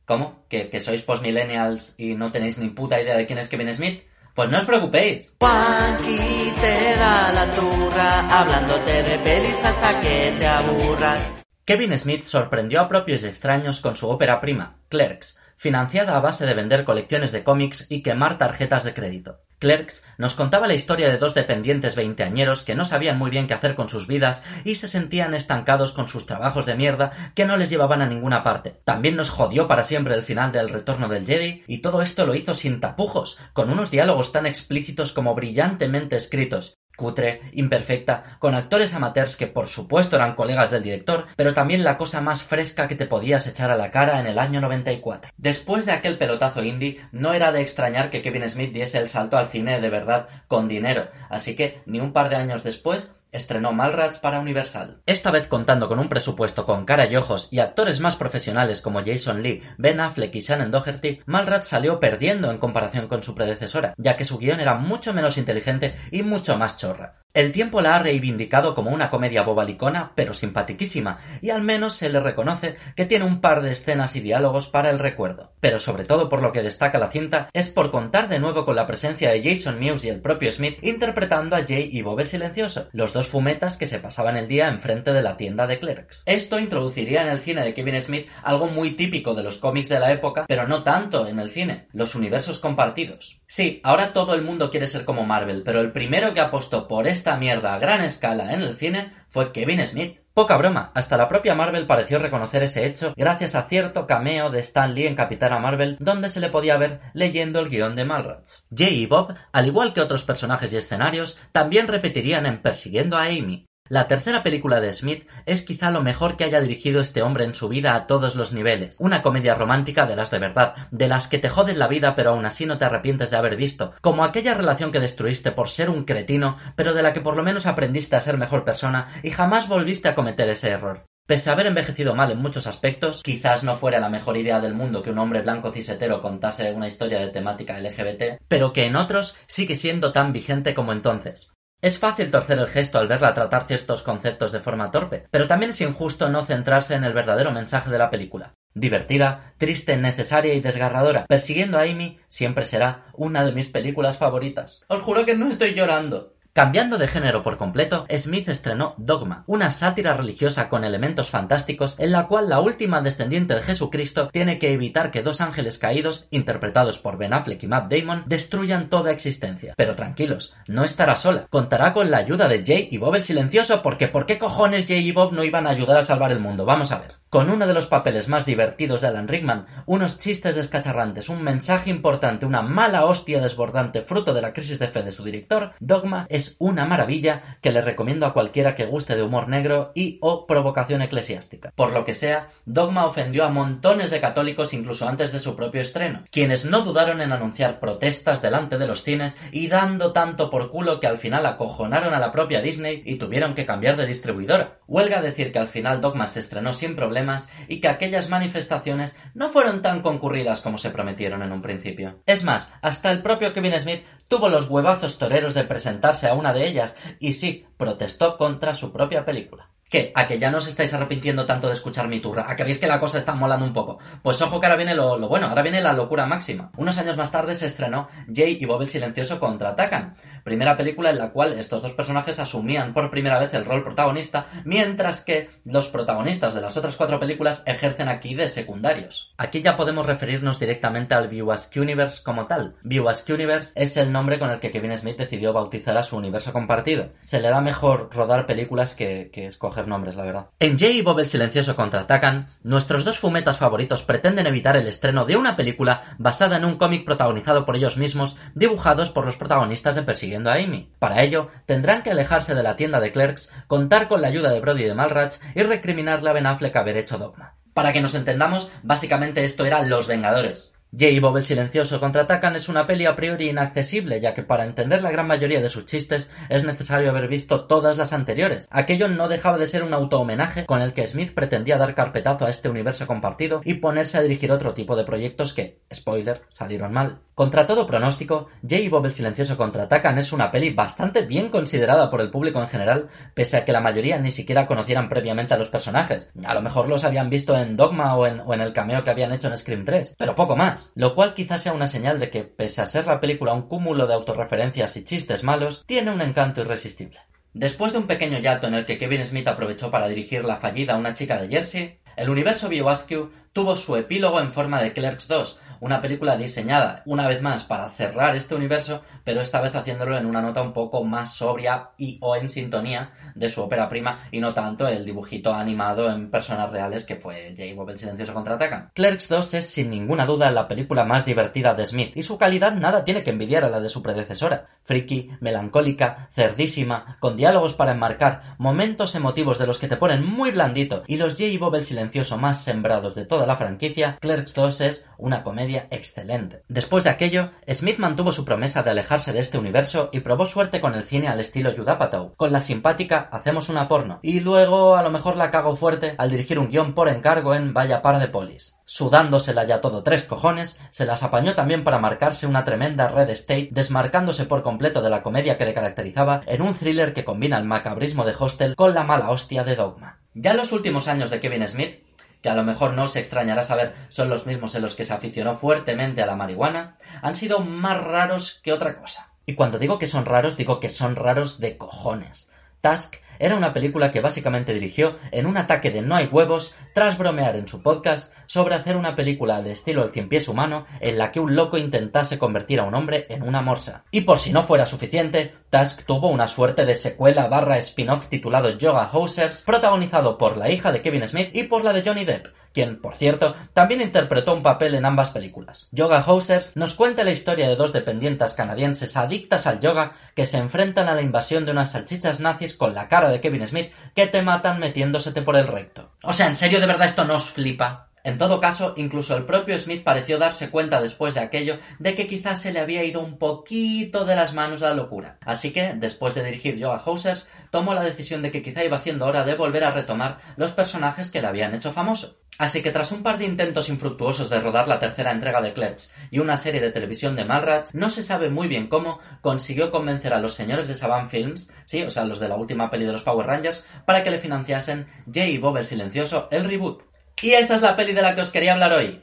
¿Cómo? 0.05 0.47
¿Que, 0.49 0.71
sois 0.79 1.03
postmillennials 1.03 1.99
y 1.99 2.15
no 2.15 2.31
tenéis 2.31 2.57
ni 2.59 2.69
puta 2.69 3.03
idea 3.03 3.17
de 3.17 3.27
quién 3.27 3.41
es 3.41 3.49
Kevin 3.49 3.75
Smith? 3.75 4.05
Pues 4.37 4.49
no 4.49 4.59
os 4.59 4.65
preocupéis. 4.67 5.35
Juanqui 5.41 6.53
te 6.61 6.95
da 6.95 7.33
la 7.33 7.47
turra, 7.57 8.39
hablándote 8.39 9.03
de 9.03 9.19
pelis 9.19 9.65
hasta 9.65 10.01
que 10.01 10.33
te 10.39 10.47
aburras. 10.47 11.33
Kevin 11.65 11.99
Smith 11.99 12.23
sorprendió 12.23 12.83
a 12.83 12.89
propios 12.89 13.25
y 13.25 13.27
extraños 13.27 13.81
con 13.81 13.97
su 13.97 14.09
ópera 14.09 14.41
prima, 14.41 14.77
Clerks, 14.91 15.41
financiada 15.57 16.17
a 16.17 16.21
base 16.21 16.47
de 16.47 16.55
vender 16.55 16.85
colecciones 16.85 17.33
de 17.33 17.43
cómics 17.43 17.91
y 17.91 18.05
quemar 18.05 18.39
tarjetas 18.39 18.85
de 18.85 18.95
crédito. 18.95 19.41
Clerks 19.61 20.05
nos 20.17 20.35
contaba 20.37 20.67
la 20.67 20.75
historia 20.75 21.11
de 21.11 21.19
dos 21.19 21.35
dependientes 21.35 21.95
veinteañeros 21.95 22.63
que 22.63 22.75
no 22.75 22.87
sabían 22.87 23.19
muy 23.19 23.31
bien 23.31 23.47
qué 23.47 23.53
hacer 23.53 23.75
con 23.75 23.91
sus 23.91 24.07
vidas 24.07 24.43
y 24.65 24.77
se 24.77 24.89
sentían 24.89 25.35
estancados 25.35 25.93
con 25.93 26.09
sus 26.09 26.25
trabajos 26.25 26.65
de 26.65 26.77
mierda 26.77 27.13
que 27.35 27.45
no 27.45 27.59
les 27.59 27.69
llevaban 27.69 28.01
a 28.01 28.07
ninguna 28.07 28.43
parte. 28.43 28.81
También 28.85 29.17
nos 29.17 29.29
jodió 29.29 29.69
para 29.69 29.85
siempre 29.85 30.15
el 30.15 30.23
final 30.23 30.51
del 30.51 30.71
retorno 30.71 31.09
del 31.09 31.27
Jedi 31.27 31.63
y 31.67 31.83
todo 31.83 32.01
esto 32.01 32.25
lo 32.25 32.35
hizo 32.35 32.55
sin 32.55 32.81
tapujos, 32.81 33.39
con 33.53 33.69
unos 33.69 33.91
diálogos 33.91 34.33
tan 34.33 34.47
explícitos 34.47 35.13
como 35.13 35.35
brillantemente 35.35 36.17
escritos, 36.17 36.79
cutre, 37.01 37.41
imperfecta, 37.53 38.37
con 38.39 38.55
actores 38.55 38.95
amateurs 38.95 39.37
que 39.37 39.47
por 39.47 39.67
supuesto 39.67 40.17
eran 40.17 40.35
colegas 40.35 40.71
del 40.71 40.83
director, 40.83 41.27
pero 41.35 41.55
también 41.55 41.83
la 41.83 41.97
cosa 41.97 42.21
más 42.21 42.43
fresca 42.43 42.87
que 42.87 42.95
te 42.95 43.07
podías 43.07 43.47
echar 43.47 43.71
a 43.71 43.77
la 43.77 43.91
cara 43.91 44.21
en 44.21 44.27
el 44.27 44.39
año 44.39 44.61
94. 44.61 45.33
Después 45.39 45.87
de 45.87 45.93
aquel 45.93 46.19
pelotazo 46.19 46.63
indie, 46.63 47.01
no 47.11 47.33
era 47.33 47.53
de 47.53 47.63
extrañar 47.63 48.11
que 48.11 48.21
Kevin 48.21 48.49
Smith 48.49 48.73
diese 48.73 48.99
el 48.99 49.09
salto 49.09 49.39
al 49.39 49.47
cine 49.47 49.81
de 49.81 49.91
verdad 49.91 50.29
con 50.47 50.69
dinero, 50.69 51.09
así 51.31 51.57
que 51.57 51.81
ni 51.87 52.01
un 52.01 52.13
par 52.13 52.29
de 52.29 52.37
años 52.37 52.63
después 52.63 53.17
estrenó 53.33 53.73
Malrats 53.73 54.19
para 54.19 54.41
Universal. 54.41 55.03
Esta 55.07 55.31
vez 55.31 55.47
contando 55.47 55.89
con 55.89 55.99
un 55.99 56.09
presupuesto 56.09 56.67
con 56.67 56.85
cara 56.85 57.07
y 57.07 57.17
ojos 57.17 57.49
y 57.51 57.59
actores 57.59 58.01
más 58.01 58.17
profesionales 58.17 58.81
como 58.81 59.05
Jason 59.05 59.43
Lee, 59.43 59.63
Ben 59.79 60.01
Affleck 60.01 60.35
y 60.35 60.41
Shannon 60.41 60.71
Doherty, 60.71 61.21
Malrats 61.27 61.69
salió 61.69 62.01
perdiendo 62.01 62.51
en 62.51 62.59
comparación 62.59 63.09
con 63.09 63.23
su 63.23 63.35
predecesora, 63.35 63.95
ya 63.97 64.17
que 64.17 64.25
su 64.25 64.39
guion 64.39 64.61
era 64.61 64.75
mucho 64.75 65.13
menos 65.13 65.39
inteligente 65.39 65.97
y 66.11 66.23
mucho 66.23 66.57
más 66.57 66.77
chorra. 66.77 67.21
El 67.33 67.53
tiempo 67.53 67.81
la 67.81 67.95
ha 67.95 67.99
reivindicado 68.01 68.75
como 68.75 68.91
una 68.91 69.09
comedia 69.09 69.45
bobalicona, 69.45 70.11
pero 70.17 70.35
simpatiquísima, 70.35 71.19
y 71.41 71.51
al 71.51 71.63
menos 71.63 71.95
se 71.95 72.09
le 72.09 72.19
reconoce 72.19 72.75
que 72.97 73.05
tiene 73.05 73.25
un 73.25 73.41
par 73.41 73.63
de 73.63 73.71
escenas 73.71 74.17
y 74.17 74.21
diálogos 74.21 74.69
para 74.69 74.91
el 74.91 74.99
recuerdo. 74.99 75.53
Pero 75.61 75.79
sobre 75.79 76.05
todo 76.05 76.29
por 76.29 76.43
lo 76.43 76.51
que 76.51 76.65
destaca 76.65 76.99
la 76.99 77.07
cinta 77.07 77.49
es 77.53 77.71
por 77.71 77.93
contar 77.93 78.29
de 78.29 78.41
nuevo 78.41 78.65
con 78.65 78.75
la 78.75 78.89
presencia 78.89 79.31
de 79.31 79.45
Jason 79.45 79.79
Mewes 79.79 80.05
y 80.05 80.09
el 80.09 80.21
propio 80.21 80.51
Smith 80.51 80.79
interpretando 80.83 81.55
a 81.55 81.65
Jay 81.65 81.89
y 81.93 82.03
Bob 82.03 82.19
el 82.19 82.27
Silencioso, 82.27 82.89
los 82.91 83.13
dos 83.13 83.20
fumetas 83.27 83.77
que 83.77 83.87
se 83.87 83.99
pasaban 83.99 84.37
el 84.37 84.49
día 84.49 84.69
enfrente 84.69 85.13
de 85.13 85.23
la 85.23 85.37
tienda 85.37 85.67
de 85.67 85.79
Clerks. 85.79 86.23
Esto 86.27 86.59
introduciría 86.59 87.23
en 87.23 87.29
el 87.29 87.39
cine 87.39 87.63
de 87.63 87.75
Kevin 87.75 88.01
Smith 88.01 88.29
algo 88.43 88.69
muy 88.69 88.93
típico 88.93 89.35
de 89.35 89.43
los 89.43 89.59
cómics 89.59 89.89
de 89.89 90.01
la 90.01 90.13
época, 90.13 90.47
pero 90.47 90.69
no 90.69 90.83
tanto 90.83 91.27
en 91.27 91.39
el 91.39 91.51
cine, 91.51 91.89
los 91.93 92.15
universos 92.15 92.59
compartidos. 92.59 93.41
Sí, 93.47 93.81
ahora 93.83 94.13
todo 94.13 94.35
el 94.35 94.43
mundo 94.43 94.71
quiere 94.71 94.87
ser 94.87 95.05
como 95.05 95.25
Marvel, 95.25 95.63
pero 95.65 95.81
el 95.81 95.93
primero 95.93 96.35
que 96.35 96.41
apostó 96.41 96.87
por 96.87 97.07
esta 97.07 97.37
mierda 97.37 97.75
a 97.75 97.79
gran 97.79 98.01
escala 98.01 98.55
en 98.55 98.63
el 98.63 98.77
cine 98.77 99.13
fue 99.29 99.53
Kevin 99.53 99.85
Smith. 99.87 100.20
Poca 100.33 100.57
broma, 100.57 100.93
hasta 100.95 101.17
la 101.17 101.29
propia 101.29 101.57
Marvel 101.57 101.89
pareció 101.89 102.21
reconocer 102.21 102.63
ese 102.63 102.87
hecho 102.87 103.13
gracias 103.17 103.57
a 103.57 103.63
cierto 103.63 104.07
cameo 104.07 104.49
de 104.51 104.61
Stan 104.61 104.95
Lee 104.95 105.09
en 105.09 105.17
Capitana 105.17 105.59
Marvel 105.59 105.97
donde 105.99 106.29
se 106.29 106.39
le 106.39 106.51
podía 106.51 106.77
ver 106.77 107.01
leyendo 107.15 107.59
el 107.59 107.69
guion 107.69 107.97
de 107.97 108.05
Malrats. 108.05 108.65
Jay 108.75 109.03
y 109.03 109.07
Bob, 109.07 109.35
al 109.51 109.67
igual 109.67 109.93
que 109.93 110.01
otros 110.01 110.23
personajes 110.23 110.73
y 110.73 110.77
escenarios, 110.77 111.39
también 111.51 111.89
repetirían 111.89 112.47
en 112.47 112.63
Persiguiendo 112.63 113.17
a 113.17 113.25
Amy, 113.25 113.67
la 113.91 114.07
tercera 114.07 114.45
película 114.45 114.81
de 114.81 114.93
Smith 114.93 115.27
es 115.47 115.63
quizá 115.63 115.91
lo 115.91 116.01
mejor 116.01 116.37
que 116.37 116.45
haya 116.45 116.61
dirigido 116.61 117.01
este 117.01 117.23
hombre 117.23 117.43
en 117.45 117.57
su 117.57 117.69
vida 117.69 117.97
a 117.97 118.07
todos 118.07 118.37
los 118.37 118.53
niveles. 118.53 118.97
Una 119.01 119.21
comedia 119.21 119.57
romántica 119.57 120.07
de 120.07 120.15
las 120.15 120.31
de 120.31 120.39
verdad, 120.39 120.77
de 120.93 121.09
las 121.09 121.27
que 121.27 121.41
te 121.41 121.49
joden 121.49 121.81
la 121.81 121.89
vida 121.89 122.15
pero 122.15 122.31
aún 122.31 122.47
así 122.47 122.67
no 122.67 122.79
te 122.79 122.85
arrepientes 122.85 123.31
de 123.33 123.37
haber 123.37 123.57
visto, 123.57 123.93
como 124.01 124.23
aquella 124.23 124.55
relación 124.55 124.93
que 124.93 125.01
destruiste 125.01 125.51
por 125.51 125.69
ser 125.69 125.91
un 125.91 126.05
cretino, 126.05 126.57
pero 126.77 126.95
de 126.95 127.03
la 127.03 127.13
que 127.13 127.21
por 127.21 127.37
lo 127.37 127.43
menos 127.43 127.67
aprendiste 127.67 128.15
a 128.15 128.21
ser 128.21 128.39
mejor 128.39 128.65
persona 128.65 129.09
y 129.25 129.33
jamás 129.33 129.67
volviste 129.67 130.09
a 130.09 130.15
cometer 130.15 130.49
ese 130.49 130.71
error. 130.71 131.07
Pese 131.27 131.51
a 131.51 131.55
haber 131.55 131.67
envejecido 131.67 132.15
mal 132.15 132.31
en 132.31 132.41
muchos 132.41 132.69
aspectos, 132.69 133.25
quizás 133.25 133.65
no 133.65 133.75
fuera 133.75 133.99
la 133.99 134.09
mejor 134.09 134.37
idea 134.37 134.61
del 134.61 134.75
mundo 134.75 135.03
que 135.03 135.11
un 135.11 135.19
hombre 135.19 135.43
blanco 135.43 135.73
cisetero 135.73 136.23
contase 136.23 136.73
una 136.73 136.87
historia 136.87 137.19
de 137.19 137.31
temática 137.31 137.81
LGBT, 137.81 138.41
pero 138.47 138.73
que 138.73 138.87
en 138.87 138.95
otros 138.95 139.37
sigue 139.49 139.75
siendo 139.75 140.13
tan 140.13 140.33
vigente 140.33 140.75
como 140.75 140.93
entonces. 140.93 141.55
Es 141.83 141.99
fácil 141.99 142.31
torcer 142.31 142.59
el 142.59 142.69
gesto 142.69 142.99
al 142.99 143.09
verla 143.09 143.33
tratar 143.33 143.65
ciertos 143.65 144.03
conceptos 144.03 144.53
de 144.53 144.61
forma 144.61 144.91
torpe, 144.91 145.27
pero 145.31 145.47
también 145.47 145.71
es 145.71 145.81
injusto 145.81 146.29
no 146.29 146.45
centrarse 146.45 146.95
en 146.95 147.05
el 147.05 147.15
verdadero 147.15 147.53
mensaje 147.53 147.91
de 147.91 147.97
la 147.97 148.11
película. 148.11 148.55
Divertida, 148.75 149.55
triste, 149.57 149.97
necesaria 149.97 150.53
y 150.53 150.61
desgarradora, 150.61 151.25
persiguiendo 151.27 151.79
a 151.79 151.85
Amy 151.85 152.21
siempre 152.29 152.67
será 152.67 153.07
una 153.15 153.47
de 153.47 153.53
mis 153.53 153.69
películas 153.69 154.19
favoritas. 154.19 154.85
Os 154.89 155.01
juro 155.01 155.25
que 155.25 155.37
no 155.37 155.49
estoy 155.49 155.73
llorando. 155.73 156.35
Cambiando 156.53 156.99
de 156.99 157.07
género 157.07 157.45
por 157.45 157.59
completo, 157.59 158.07
Smith 158.19 158.49
estrenó 158.49 158.95
Dogma, 158.97 159.45
una 159.47 159.71
sátira 159.71 160.15
religiosa 160.15 160.69
con 160.69 160.83
elementos 160.83 161.31
fantásticos 161.31 161.97
en 162.01 162.11
la 162.11 162.27
cual 162.27 162.49
la 162.49 162.59
última 162.59 163.01
descendiente 163.01 163.55
de 163.55 163.63
Jesucristo 163.63 164.31
tiene 164.33 164.59
que 164.59 164.73
evitar 164.73 165.13
que 165.13 165.23
dos 165.23 165.41
ángeles 165.41 165.79
caídos, 165.79 166.27
interpretados 166.33 166.99
por 166.99 167.19
Ben 167.19 167.35
Affleck 167.35 167.63
y 167.63 167.69
Matt 167.69 167.93
Damon, 167.93 168.25
destruyan 168.27 168.89
toda 168.89 169.13
existencia. 169.13 169.75
Pero 169.77 169.95
tranquilos, 169.95 170.57
no 170.67 170.83
estará 170.83 171.15
sola, 171.15 171.47
contará 171.51 171.93
con 171.93 172.11
la 172.11 172.19
ayuda 172.19 172.49
de 172.49 172.65
Jay 172.67 172.89
y 172.91 172.99
Bob 172.99 173.15
el 173.15 173.23
Silencioso 173.23 173.81
porque 173.81 174.09
¿por 174.09 174.27
qué 174.27 174.41
cojones 174.41 174.87
Jay 174.89 175.07
y 175.07 175.13
Bob 175.13 175.33
no 175.33 175.45
iban 175.45 175.69
a 175.69 175.71
ayudar 175.71 175.99
a 175.99 176.03
salvar 176.03 176.33
el 176.33 176.41
mundo? 176.41 176.65
Vamos 176.65 176.91
a 176.91 176.99
ver. 176.99 177.20
Con 177.31 177.49
uno 177.49 177.69
de 177.69 177.75
los 177.75 177.87
papeles 177.87 178.29
más 178.29 178.45
divertidos 178.45 179.01
de 179.01 179.07
Alan 179.07 179.29
Rickman, 179.29 179.67
unos 179.87 180.19
chistes 180.19 180.57
descacharrantes, 180.57 181.29
un 181.29 181.45
mensaje 181.45 181.89
importante, 181.89 182.45
una 182.45 182.61
mala 182.61 183.05
hostia 183.05 183.41
desbordante 183.41 184.03
fruto 184.03 184.35
de 184.35 184.43
la 184.43 184.53
crisis 184.53 184.81
de 184.81 184.89
fe 184.89 185.05
de 185.05 185.13
su 185.13 185.23
director, 185.23 185.71
Dogma 185.79 186.27
es 186.29 186.57
una 186.59 186.87
maravilla 186.87 187.59
que 187.63 187.71
le 187.71 187.83
recomiendo 187.83 188.27
a 188.27 188.33
cualquiera 188.33 188.75
que 188.75 188.85
guste 188.85 189.15
de 189.15 189.23
humor 189.23 189.49
negro 189.49 189.93
y 189.95 190.19
o 190.21 190.45
provocación 190.45 191.03
eclesiástica. 191.03 191.73
Por 191.77 191.93
lo 191.93 192.05
que 192.05 192.15
sea, 192.15 192.49
Dogma 192.65 193.07
ofendió 193.07 193.45
a 193.45 193.51
montones 193.51 194.11
de 194.11 194.21
católicos 194.21 194.75
incluso 194.75 195.09
antes 195.09 195.31
de 195.31 195.39
su 195.39 195.55
propio 195.55 195.83
estreno, 195.83 196.25
quienes 196.33 196.67
no 196.67 196.81
dudaron 196.81 197.21
en 197.21 197.31
anunciar 197.31 197.79
protestas 197.79 198.43
delante 198.43 198.77
de 198.77 198.89
los 198.89 199.05
cines 199.05 199.39
y 199.53 199.69
dando 199.69 200.13
tanto 200.13 200.51
por 200.51 200.73
culo 200.73 200.99
que 200.99 201.07
al 201.07 201.19
final 201.19 201.47
acojonaron 201.47 202.13
a 202.13 202.19
la 202.19 202.33
propia 202.33 202.61
Disney 202.61 203.05
y 203.07 203.17
tuvieron 203.17 203.55
que 203.55 203.67
cambiar 203.67 203.97
de 203.97 204.07
distribuidora. 204.07 204.79
Huelga 204.89 205.23
decir 205.23 205.53
que 205.53 205.61
al 205.61 205.69
final 205.69 206.01
Dogma 206.01 206.27
se 206.27 206.41
estrenó 206.41 206.73
sin 206.73 206.97
problemas 206.97 207.20
y 207.69 207.81
que 207.81 207.89
aquellas 207.89 208.29
manifestaciones 208.29 209.21
no 209.35 209.51
fueron 209.51 209.83
tan 209.83 210.03
concurridas 210.03 210.61
como 210.61 210.79
se 210.79 210.91
prometieron 210.91 211.43
en 211.43 211.53
un 211.53 211.63
principio. 211.63 212.23
Es 212.27 212.45
más, 212.45 212.75
hasta 212.83 213.11
el 213.11 213.23
propio 213.23 213.53
Kevin 213.53 213.79
Smith 213.81 214.05
tuvo 214.29 214.49
los 214.49 214.69
huevazos 214.69 215.19
toreros 215.19 215.55
de 215.55 215.65
presentarse 215.65 216.29
a 216.29 216.35
una 216.35 216.53
de 216.53 216.67
ellas 216.67 216.99
y 217.19 217.33
sí, 217.33 217.67
protestó 217.77 218.37
contra 218.37 218.75
su 218.75 218.93
propia 218.93 219.25
película. 219.25 219.71
¿Qué? 219.91 220.13
¿A 220.15 220.29
que 220.29 220.39
ya 220.39 220.53
no 220.53 220.59
os 220.59 220.69
estáis 220.69 220.95
arrepintiendo 220.95 221.47
tanto 221.47 221.67
de 221.67 221.75
escuchar 221.75 222.07
mi 222.07 222.21
turra? 222.21 222.49
¿A 222.49 222.55
que 222.55 222.63
veis 222.63 222.79
que 222.79 222.87
la 222.87 223.01
cosa 223.01 223.19
está 223.19 223.35
molando 223.35 223.67
un 223.67 223.73
poco? 223.73 223.99
Pues 224.23 224.41
ojo 224.41 224.61
que 224.61 224.67
ahora 224.67 224.77
viene 224.77 224.95
lo, 224.95 225.19
bueno, 225.29 225.49
ahora 225.49 225.63
viene 225.63 225.81
la 225.81 225.93
locura 225.93 226.27
máxima. 226.27 226.71
Unos 226.77 226.97
años 226.99 227.17
más 227.17 227.33
tarde 227.33 227.57
se 227.57 227.67
estrenó 227.67 228.09
Jay 228.33 228.57
y 228.61 228.65
Bob 228.67 228.83
el 228.83 228.89
Silencioso 228.89 229.41
contraatacan. 229.41 230.15
Primera 230.45 230.77
película 230.77 231.11
en 231.11 231.19
la 231.19 231.33
cual 231.33 231.59
estos 231.59 231.83
dos 231.83 231.93
personajes 231.93 232.39
asumían 232.39 232.95
por 232.95 233.11
primera 233.11 233.41
vez 233.41 233.53
el 233.53 233.65
rol 233.65 233.83
protagonista, 233.83 234.47
mientras 234.65 235.23
que 235.25 235.51
los 235.65 235.89
protagonistas 235.89 236.55
de 236.55 236.61
las 236.61 236.77
otras 236.77 236.95
cuatro 236.95 237.19
películas 237.19 237.65
ejercen 237.67 238.09
aquí 238.09 238.37
de 238.37 238.47
secundarios. 238.47 239.35
Aquí 239.39 239.61
ya 239.61 239.77
podemos 239.77 240.07
referirnos 240.07 240.61
directamente 240.61 241.15
al 241.15 241.27
Viewask 241.27 241.77
Universe 241.77 242.23
como 242.23 242.47
tal. 242.47 242.77
Viewask 242.85 243.29
Universe 243.29 243.73
es 243.75 243.97
el 243.97 244.13
nombre 244.13 244.39
con 244.39 244.51
el 244.51 244.61
que 244.61 244.71
Kevin 244.71 244.97
Smith 244.97 245.19
decidió 245.19 245.53
bautizar 245.53 245.99
a 245.99 246.05
su 246.05 246.17
universo 246.17 246.53
compartido. 246.53 247.09
Se 247.23 247.41
le 247.41 247.51
da 247.51 247.61
mejor 247.61 248.09
rodar 248.13 248.47
películas 248.47 248.95
que, 248.95 249.31
que 249.33 249.47
escoger 249.47 249.80
nombres, 249.87 250.17
la 250.17 250.25
verdad. 250.25 250.47
En 250.59 250.79
Jay 250.79 250.99
y 250.99 251.03
Bob 251.03 251.19
el 251.21 251.27
Silencioso 251.27 251.77
contraatacan, 251.77 252.49
nuestros 252.63 253.05
dos 253.05 253.19
fumetas 253.19 253.59
favoritos 253.59 254.03
pretenden 254.03 254.47
evitar 254.47 254.77
el 254.77 254.87
estreno 254.87 255.25
de 255.25 255.37
una 255.37 255.57
película 255.57 256.03
basada 256.19 256.57
en 256.57 256.65
un 256.65 256.77
cómic 256.77 257.05
protagonizado 257.05 257.65
por 257.65 257.77
ellos 257.77 257.97
mismos, 257.97 258.39
dibujados 258.55 259.11
por 259.11 259.25
los 259.25 259.37
protagonistas 259.37 259.95
de 259.97 260.03
Persiguiendo 260.03 260.51
a 260.51 260.55
Amy. 260.55 260.93
Para 260.99 261.23
ello, 261.23 261.49
tendrán 261.67 262.03
que 262.03 262.11
alejarse 262.11 262.55
de 262.55 262.63
la 262.63 262.77
tienda 262.77 263.01
de 263.01 263.13
Clerks, 263.13 263.53
contar 263.67 264.09
con 264.09 264.23
la 264.23 264.29
ayuda 264.29 264.51
de 264.51 264.61
Brody 264.61 264.83
y 264.83 264.87
de 264.87 264.95
Malrach 264.95 265.37
y 265.55 265.63
recriminarle 265.63 266.31
a 266.31 266.33
Ben 266.33 266.47
Affleck 266.47 266.77
haber 266.77 266.97
hecho 266.97 267.19
Dogma. 267.19 267.57
Para 267.75 267.93
que 267.93 268.01
nos 268.01 268.15
entendamos, 268.15 268.71
básicamente 268.83 269.45
esto 269.45 269.65
era 269.65 269.83
Los 269.83 270.09
Vengadores. 270.09 270.80
Jay 270.99 271.15
y 271.15 271.21
Bob 271.21 271.37
el 271.37 271.45
Silencioso 271.45 272.01
contraatacan 272.01 272.57
es 272.57 272.69
una 272.69 272.85
peli 272.85 273.07
a 273.07 273.15
priori 273.15 273.49
inaccesible, 273.49 274.21
ya 274.21 274.35
que 274.35 274.43
para 274.43 274.65
entender 274.65 275.03
la 275.03 275.13
gran 275.13 275.29
mayoría 275.29 275.61
de 275.61 275.71
sus 275.71 275.87
chistes 275.87 276.33
es 276.49 276.65
necesario 276.65 277.11
haber 277.11 277.29
visto 277.29 277.67
todas 277.67 277.97
las 277.97 278.13
anteriores. 278.13 278.67
Aquello 278.73 279.07
no 279.07 279.29
dejaba 279.29 279.57
de 279.57 279.67
ser 279.67 279.85
un 279.85 279.95
auto-homenaje 279.95 280.67
con 280.67 280.83
el 280.83 280.93
que 280.93 281.07
Smith 281.07 281.33
pretendía 281.33 281.79
dar 281.79 281.95
carpetazo 281.95 282.45
a 282.45 282.51
este 282.51 282.69
universo 282.69 283.07
compartido 283.07 283.61
y 283.65 283.75
ponerse 283.75 284.19
a 284.19 284.23
dirigir 284.23 284.51
otro 284.51 284.75
tipo 284.75 284.97
de 284.97 285.05
proyectos 285.05 285.53
que, 285.53 285.79
spoiler, 285.95 286.43
salieron 286.49 286.93
mal. 286.93 287.21
Contra 287.37 287.67
todo 287.67 287.87
pronóstico, 287.87 288.49
Jay 288.69 288.85
y 288.85 288.89
Bob 288.89 289.07
el 289.07 289.13
Silencioso 289.13 289.57
contraatacan 289.57 290.19
es 290.19 290.33
una 290.33 290.51
peli 290.51 290.71
bastante 290.71 291.23
bien 291.23 291.51
considerada 291.51 292.11
por 292.11 292.21
el 292.21 292.31
público 292.31 292.61
en 292.61 292.69
general, 292.69 293.09
pese 293.33 293.57
a 293.57 293.65
que 293.65 293.73
la 293.73 293.81
mayoría 293.81 294.19
ni 294.19 294.33
siquiera 294.33 294.67
conocieran 294.67 295.09
previamente 295.09 295.55
a 295.55 295.57
los 295.57 295.69
personajes. 295.69 296.33
A 296.45 296.53
lo 296.53 296.63
mejor 296.63 296.89
los 296.89 297.05
habían 297.05 297.31
visto 297.31 297.57
en 297.57 297.77
Dogma 297.77 298.17
o 298.17 298.27
en, 298.27 298.41
o 298.41 298.53
en 298.53 298.61
el 298.61 298.73
cameo 298.73 299.05
que 299.05 299.11
habían 299.11 299.33
hecho 299.33 299.47
en 299.47 299.57
Scream 299.57 299.85
3, 299.85 300.17
pero 300.19 300.35
poco 300.35 300.57
más 300.57 300.80
lo 300.95 301.15
cual 301.15 301.35
quizás 301.35 301.63
sea 301.63 301.73
una 301.73 301.87
señal 301.87 302.19
de 302.21 302.31
que, 302.31 302.45
pese 302.45 302.83
a 302.83 302.87
ser 302.87 303.07
la 303.07 303.21
película 303.21 303.55
un 303.55 303.69
cúmulo 303.69 304.07
de 304.07 304.15
autorreferencias 304.15 304.97
y 304.97 305.05
chistes 305.05 305.45
malos, 305.45 305.85
tiene 305.87 306.11
un 306.11 306.21
encanto 306.21 306.61
irresistible. 306.61 307.21
Después 307.53 307.93
de 307.93 307.99
un 307.99 308.07
pequeño 308.07 308.39
yato 308.39 308.69
en 308.69 308.75
el 308.75 308.87
que 308.87 308.99
Kevin 308.99 309.27
Smith 309.27 309.49
aprovechó 309.49 309.91
para 309.91 310.09
dirigir 310.09 310.45
La 310.45 310.59
fallida 310.59 310.95
a 310.95 310.99
una 310.99 311.15
chica 311.15 311.41
de 311.41 311.49
Jersey, 311.49 311.99
el 312.17 312.31
universo 312.31 312.69
BioWaskew 312.69 313.31
tuvo 313.53 313.77
su 313.77 313.97
epílogo 313.97 314.41
en 314.41 314.53
forma 314.53 314.83
de 314.83 314.93
Clerks 314.93 315.27
2, 315.27 315.59
una 315.81 316.01
película 316.01 316.37
diseñada 316.37 317.03
una 317.07 317.27
vez 317.27 317.43
más 317.43 317.65
para 317.65 317.91
cerrar 317.91 318.37
este 318.37 318.55
universo, 318.55 319.03
pero 319.25 319.41
esta 319.41 319.61
vez 319.61 319.75
haciéndolo 319.75 320.17
en 320.17 320.27
una 320.27 320.43
nota 320.43 320.63
un 320.63 320.73
poco 320.73 321.05
más 321.05 321.35
sobria 321.35 321.91
y 321.99 322.19
o 322.21 322.37
en 322.37 322.49
sintonía 322.49 323.13
de 323.35 323.49
su 323.49 323.63
ópera 323.63 323.89
prima 323.89 324.29
y 324.31 324.41
no 324.41 324.55
tanto 324.55 324.89
el 324.89 325.05
dibujito 325.05 325.53
animado 325.53 326.11
en 326.11 326.31
personas 326.31 326.71
reales 326.71 327.05
que 327.05 327.17
fue 327.17 327.55
J. 327.57 327.75
Bob 327.75 327.91
el 327.91 327.99
silencioso 327.99 328.35
contraatacan. 328.35 328.91
Clerks 328.95 329.29
2 329.29 329.55
es 329.55 329.71
sin 329.71 329.91
ninguna 329.91 330.27
duda 330.27 330.51
la 330.51 330.69
película 330.69 331.05
más 331.05 331.25
divertida 331.25 331.75
de 331.75 331.87
Smith 331.87 332.13
y 332.15 332.23
su 332.23 332.39
calidad 332.39 332.75
nada 332.75 333.05
tiene 333.05 333.23
que 333.23 333.31
envidiar 333.31 333.65
a 333.65 333.71
la 333.71 333.81
de 333.81 333.89
su 333.89 334.03
predecesora. 334.03 334.69
Friki, 334.85 335.31
melancólica, 335.41 336.29
cerdísima, 336.33 337.17
con 337.21 337.37
diálogos 337.37 337.75
para 337.75 337.93
enmarcar, 337.93 338.43
momentos 338.59 339.15
emotivos 339.15 339.59
de 339.59 339.67
los 339.67 339.79
que 339.79 339.89
te 339.89 339.97
ponen 339.97 340.25
muy 340.25 340.51
blandito 340.51 341.05
y 341.07 341.17
los 341.17 341.35
J. 341.35 341.45
Bob 341.59 341.75
el 341.77 341.85
silencioso 341.85 342.37
más 342.37 342.63
sembrados 342.63 343.15
de 343.15 343.25
toda 343.25 343.47
la 343.47 343.57
franquicia, 343.57 344.19
Clerks 344.21 344.55
2 344.55 344.81
es 344.81 345.11
una 345.19 345.43
comedia 345.43 345.70
excelente. 345.91 346.63
Después 346.69 347.05
de 347.05 347.11
aquello, 347.11 347.51
Smith 347.69 347.99
mantuvo 347.99 348.33
su 348.33 348.45
promesa 348.45 348.83
de 348.83 348.91
alejarse 348.91 349.33
de 349.33 349.41
este 349.41 349.59
universo 349.59 350.11
y 350.13 350.21
probó 350.21 350.47
suerte 350.47 350.81
con 350.81 350.95
el 350.95 351.05
cine 351.05 351.29
al 351.29 351.41
estilo 351.41 351.73
Judd 351.77 351.91
con 352.37 352.53
la 352.53 352.61
simpática 352.61 353.29
Hacemos 353.33 353.69
una 353.69 353.89
porno, 353.89 354.21
y 354.23 354.41
luego 354.41 354.97
a 354.97 355.03
lo 355.03 355.11
mejor 355.11 355.37
la 355.37 355.51
cago 355.51 355.77
fuerte 355.77 356.15
al 356.19 356.31
dirigir 356.31 356.59
un 356.59 356.71
guion 356.71 356.95
por 356.95 357.09
encargo 357.09 357.55
en 357.55 357.73
Vaya 357.73 358.03
par 358.03 358.19
de 358.19 358.29
polis. 358.29 358.77
Sudándosela 358.85 359.65
ya 359.65 359.81
todo 359.81 360.03
tres 360.03 360.25
cojones, 360.25 360.81
se 360.91 361.07
las 361.07 361.23
apañó 361.23 361.55
también 361.55 361.85
para 361.85 362.01
marcarse 362.01 362.47
una 362.47 362.65
tremenda 362.65 363.09
Red 363.09 363.31
State, 363.31 363.69
desmarcándose 363.71 364.47
por 364.47 364.63
completo 364.63 365.01
de 365.01 365.11
la 365.11 365.23
comedia 365.23 365.57
que 365.57 365.65
le 365.65 365.75
caracterizaba 365.75 366.41
en 366.47 366.63
un 366.63 366.75
thriller 366.75 367.13
que 367.13 367.25
combina 367.25 367.59
el 367.59 367.65
macabrismo 367.65 368.25
de 368.25 368.35
Hostel 368.39 368.75
con 368.75 368.95
la 368.95 369.05
mala 369.05 369.31
hostia 369.31 369.63
de 369.63 369.77
Dogma. 369.77 370.19
Ya 370.35 370.53
en 370.53 370.57
los 370.57 370.73
últimos 370.73 371.09
años 371.09 371.31
de 371.31 371.41
Kevin 371.41 371.67
Smith, 371.67 372.05
que 372.43 372.49
a 372.49 372.55
lo 372.55 372.65
mejor 372.65 372.95
no 372.95 373.09
se 373.09 373.21
extrañará 373.21 373.63
saber 373.63 373.95
son 374.09 374.29
los 374.29 374.47
mismos 374.47 374.75
en 374.75 374.83
los 374.83 374.97
que 374.97 375.05
se 375.05 375.15
aficionó 375.15 375.57
fuertemente 375.57 376.23
a 376.23 376.27
la 376.27 376.37
marihuana, 376.37 376.97
han 377.23 377.35
sido 377.35 377.61
más 377.61 378.03
raros 378.03 378.61
que 378.63 378.73
otra 378.73 378.99
cosa. 378.99 379.31
Y 379.47 379.55
cuando 379.55 379.79
digo 379.79 379.99
que 379.99 380.07
son 380.07 380.27
raros, 380.27 380.57
digo 380.57 380.81
que 380.81 380.91
son 380.91 381.17
raros 381.17 381.59
de 381.59 381.77
cojones. 381.77 382.53
Task 382.81 383.17
era 383.41 383.57
una 383.57 383.73
película 383.73 384.13
que 384.13 384.21
básicamente 384.21 384.75
dirigió 384.75 385.17
en 385.33 385.47
un 385.47 385.57
ataque 385.57 385.91
de 385.91 386.03
no 386.03 386.15
hay 386.15 386.27
huevos 386.27 386.77
tras 386.95 387.19
bromear 387.19 387.57
en 387.57 387.67
su 387.67 387.83
podcast 387.83 388.33
sobre 388.47 388.75
hacer 388.75 388.97
una 388.97 389.17
película 389.17 389.57
al 389.57 389.67
estilo 389.67 390.05
El 390.05 390.11
cien 390.11 390.29
pies 390.29 390.47
humano 390.47 390.87
en 391.01 391.19
la 391.19 391.33
que 391.33 391.41
un 391.41 391.57
loco 391.57 391.79
intentase 391.79 392.39
convertir 392.39 392.79
a 392.81 392.85
un 392.85 392.95
hombre 392.95 393.27
en 393.31 393.43
una 393.43 393.63
morsa. 393.63 394.05
Y 394.11 394.21
por 394.21 394.39
si 394.39 394.53
no 394.53 394.63
fuera 394.63 394.87
suficiente, 394.87 395.55
Task 395.71 396.05
tuvo 396.05 396.29
una 396.29 396.49
suerte 396.49 396.85
de 396.85 396.95
secuela 396.95 397.49
barra 397.49 397.79
spin-off 397.79 398.29
titulado 398.29 398.77
Yoga 398.77 399.11
Hosers, 399.13 399.63
protagonizado 399.65 400.37
por 400.37 400.57
la 400.57 400.71
hija 400.71 400.93
de 400.93 401.01
Kevin 401.01 401.27
Smith 401.27 401.51
y 401.55 401.65
por 401.65 401.83
la 401.83 401.93
de 401.93 402.03
Johnny 402.03 402.25
Depp, 402.25 402.49
quien, 402.73 403.01
por 403.01 403.17
cierto, 403.17 403.55
también 403.75 404.01
interpretó 404.01 404.55
un 404.55 404.63
papel 404.63 404.95
en 404.95 405.05
ambas 405.05 405.31
películas. 405.31 405.89
Yoga 405.93 406.25
Hosers 406.27 406.77
nos 406.77 406.95
cuenta 406.95 407.25
la 407.25 407.33
historia 407.33 407.69
de 407.69 407.77
dos 407.77 407.93
dependientes 407.93 408.55
canadienses 408.55 409.17
adictas 409.17 409.67
al 409.67 409.81
yoga 409.81 410.13
que 410.35 410.47
se 410.47 410.59
enfrentan 410.59 411.09
a 411.09 411.15
la 411.15 411.23
invasión 411.23 411.65
de 411.65 411.73
unas 411.73 411.93
salchichas 411.93 412.41
nazis 412.41 412.77
con 412.77 412.95
la 412.95 413.09
cara 413.09 413.31
de 413.31 413.41
Kevin 413.41 413.67
Smith 413.67 413.93
que 414.15 414.27
te 414.27 414.43
matan 414.43 414.79
metiéndosete 414.79 415.43
por 415.43 415.57
el 415.57 415.67
recto. 415.67 416.13
O 416.23 416.33
sea, 416.33 416.47
¿en 416.47 416.55
serio 416.55 416.81
de 416.81 416.87
verdad 416.87 417.07
esto 417.07 417.25
no 417.25 417.37
os 417.37 417.51
flipa? 417.51 418.10
En 418.23 418.39
todo 418.39 418.61
caso, 418.61 418.95
incluso 418.97 419.37
el 419.37 419.45
propio 419.45 419.79
Smith 419.79 420.05
pareció 420.05 420.39
darse 420.39 420.71
cuenta 420.71 421.01
después 421.01 421.35
de 421.35 421.41
aquello 421.41 421.79
de 421.99 422.15
que 422.15 422.27
quizás 422.27 422.61
se 422.61 422.73
le 422.73 422.81
había 422.81 423.05
ido 423.05 423.21
un 423.21 423.39
poquito 423.39 424.25
de 424.25 424.37
las 424.37 424.55
manos 424.55 424.83
la 424.83 424.95
locura. 424.95 425.39
Así 425.45 425.73
que, 425.73 425.95
después 425.97 426.35
de 426.35 426.45
dirigir 426.45 426.77
Yoga 426.77 426.99
Housers, 426.99 427.49
tomó 427.71 427.95
la 427.95 428.03
decisión 428.03 428.43
de 428.43 428.51
que 428.51 428.63
quizá 428.63 428.85
iba 428.85 428.99
siendo 428.99 429.27
hora 429.27 429.45
de 429.45 429.55
volver 429.55 429.85
a 429.85 429.91
retomar 429.91 430.39
los 430.57 430.73
personajes 430.73 431.31
que 431.31 431.41
le 431.41 431.49
habían 431.49 431.75
hecho 431.75 431.93
famoso. 431.93 432.39
Así 432.59 432.83
que 432.83 432.91
tras 432.91 433.11
un 433.11 433.23
par 433.23 433.39
de 433.39 433.47
intentos 433.47 433.89
infructuosos 433.89 434.51
de 434.51 434.61
rodar 434.61 434.87
la 434.87 434.99
tercera 434.99 435.33
entrega 435.33 435.63
de 435.63 435.73
Clerks 435.73 436.15
y 436.31 436.41
una 436.41 436.59
serie 436.59 436.83
de 436.83 436.93
televisión 436.93 437.35
de 437.35 437.47
Malrats, 437.47 437.95
no 437.95 438.11
se 438.11 438.23
sabe 438.23 438.51
muy 438.51 438.69
bien 438.69 438.89
cómo 438.89 439.19
consiguió 439.41 439.91
convencer 439.91 440.35
a 440.35 440.41
los 440.41 440.53
señores 440.53 440.87
de 440.87 440.95
Saban 440.95 441.31
Films, 441.31 441.73
sí, 441.87 442.03
o 442.03 442.11
sea, 442.11 442.25
los 442.25 442.39
de 442.39 442.49
la 442.49 442.57
última 442.57 442.91
peli 442.91 443.07
de 443.07 443.13
los 443.13 443.23
Power 443.23 443.47
Rangers, 443.47 443.87
para 444.05 444.23
que 444.23 444.31
le 444.31 444.39
financiasen 444.39 445.07
Jay 445.33 445.55
y 445.55 445.59
Bob 445.59 445.79
el 445.79 445.87
Silencioso 445.87 446.49
el 446.51 446.65
reboot. 446.65 447.10
Y 447.43 447.53
esa 447.53 447.77
es 447.77 447.83
la 447.83 447.97
peli 447.97 448.13
de 448.13 448.23
la 448.23 448.35
que 448.35 448.43
os 448.43 448.51
quería 448.51 448.73
hablar 448.73 448.93
hoy. 448.93 449.21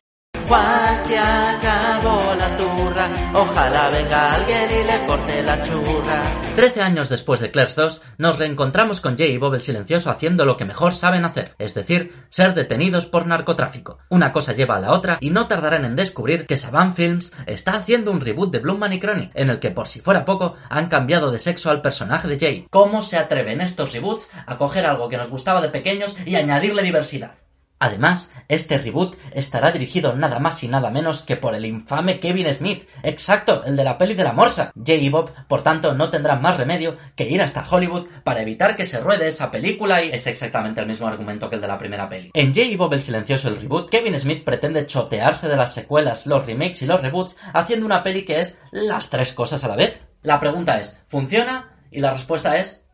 Que 1.07 1.17
acabó 1.17 2.35
la 2.35 2.57
turra, 2.57 3.07
ojalá 3.33 3.89
venga 3.89 4.33
alguien 4.33 4.69
y 4.71 4.83
le 4.83 5.05
corte 5.05 5.41
la 5.41 5.61
churra. 5.61 6.41
Trece 6.55 6.81
años 6.81 7.07
después 7.07 7.39
de 7.39 7.49
Clerks 7.49 7.75
2, 7.75 8.01
nos 8.17 8.37
reencontramos 8.37 8.99
con 8.99 9.15
Jay 9.15 9.31
y 9.31 9.37
Bob 9.37 9.53
el 9.53 9.61
Silencioso 9.61 10.09
haciendo 10.09 10.43
lo 10.43 10.57
que 10.57 10.65
mejor 10.65 10.93
saben 10.95 11.23
hacer, 11.23 11.55
es 11.59 11.73
decir, 11.73 12.11
ser 12.29 12.55
detenidos 12.55 13.05
por 13.05 13.25
narcotráfico. 13.25 13.99
Una 14.09 14.33
cosa 14.33 14.51
lleva 14.51 14.75
a 14.75 14.81
la 14.81 14.91
otra 14.91 15.17
y 15.21 15.29
no 15.29 15.47
tardarán 15.47 15.85
en 15.85 15.95
descubrir 15.95 16.45
que 16.45 16.57
Saban 16.57 16.93
Films 16.93 17.33
está 17.45 17.71
haciendo 17.71 18.11
un 18.11 18.19
reboot 18.19 18.51
de 18.51 18.59
Bloomman 18.59 18.93
y 18.93 18.99
Crony, 18.99 19.31
en 19.33 19.49
el 19.49 19.59
que 19.59 19.71
por 19.71 19.87
si 19.87 20.01
fuera 20.01 20.25
poco 20.25 20.55
han 20.69 20.89
cambiado 20.89 21.31
de 21.31 21.39
sexo 21.39 21.69
al 21.69 21.81
personaje 21.81 22.27
de 22.27 22.39
Jay. 22.39 22.67
¿Cómo 22.69 23.01
se 23.01 23.17
atreven 23.17 23.61
estos 23.61 23.93
reboots 23.93 24.29
a 24.45 24.57
coger 24.57 24.85
algo 24.85 25.07
que 25.07 25.17
nos 25.17 25.29
gustaba 25.29 25.61
de 25.61 25.69
pequeños 25.69 26.17
y 26.25 26.35
añadirle 26.35 26.83
diversidad? 26.83 27.31
Además, 27.79 28.33
este 28.47 28.77
reboot 28.79 29.15
estará 29.33 29.71
dirigido 29.71 30.15
nada 30.15 30.39
más 30.39 30.63
y 30.63 30.67
nada 30.67 30.89
menos 30.89 31.21
que 31.21 31.37
por 31.37 31.53
el 31.53 31.65
infame 31.65 32.19
Kevin 32.19 32.51
Smith, 32.51 32.87
exacto, 33.03 33.63
el 33.65 33.75
de 33.75 33.83
la 33.83 33.97
peli 33.97 34.15
de 34.15 34.23
la 34.23 34.33
morsa. 34.33 34.71
Jay 34.83 35.05
y 35.05 35.09
Bob, 35.09 35.31
por 35.47 35.61
tanto, 35.61 35.93
no 35.93 36.09
tendrán 36.09 36.41
más 36.41 36.57
remedio 36.57 36.97
que 37.15 37.29
ir 37.29 37.41
hasta 37.41 37.65
Hollywood 37.69 38.07
para 38.23 38.41
evitar 38.41 38.75
que 38.75 38.85
se 38.85 38.99
ruede 38.99 39.27
esa 39.27 39.51
película 39.51 40.03
y 40.03 40.09
es 40.09 40.25
exactamente 40.25 40.81
el 40.81 40.87
mismo 40.87 41.07
argumento 41.07 41.49
que 41.49 41.55
el 41.55 41.61
de 41.61 41.67
la 41.67 41.77
primera 41.77 42.09
peli. 42.09 42.31
En 42.33 42.53
Jay 42.53 42.73
y 42.73 42.75
Bob 42.75 42.93
el 42.93 43.01
silencioso 43.01 43.49
el 43.49 43.61
reboot, 43.61 43.89
Kevin 43.89 44.17
Smith 44.19 44.43
pretende 44.43 44.85
chotearse 44.87 45.47
de 45.47 45.57
las 45.57 45.73
secuelas, 45.73 46.25
los 46.25 46.45
remakes 46.45 46.81
y 46.81 46.87
los 46.87 47.01
reboots 47.01 47.37
haciendo 47.53 47.85
una 47.85 48.03
peli 48.03 48.25
que 48.25 48.39
es 48.39 48.59
las 48.71 49.09
tres 49.09 49.33
cosas 49.33 49.63
a 49.63 49.67
la 49.67 49.75
vez. 49.75 50.07
La 50.23 50.39
pregunta 50.39 50.79
es, 50.79 50.99
¿funciona? 51.07 51.77
Y 51.91 51.99
la 51.99 52.13
respuesta 52.13 52.57
es 52.57 52.86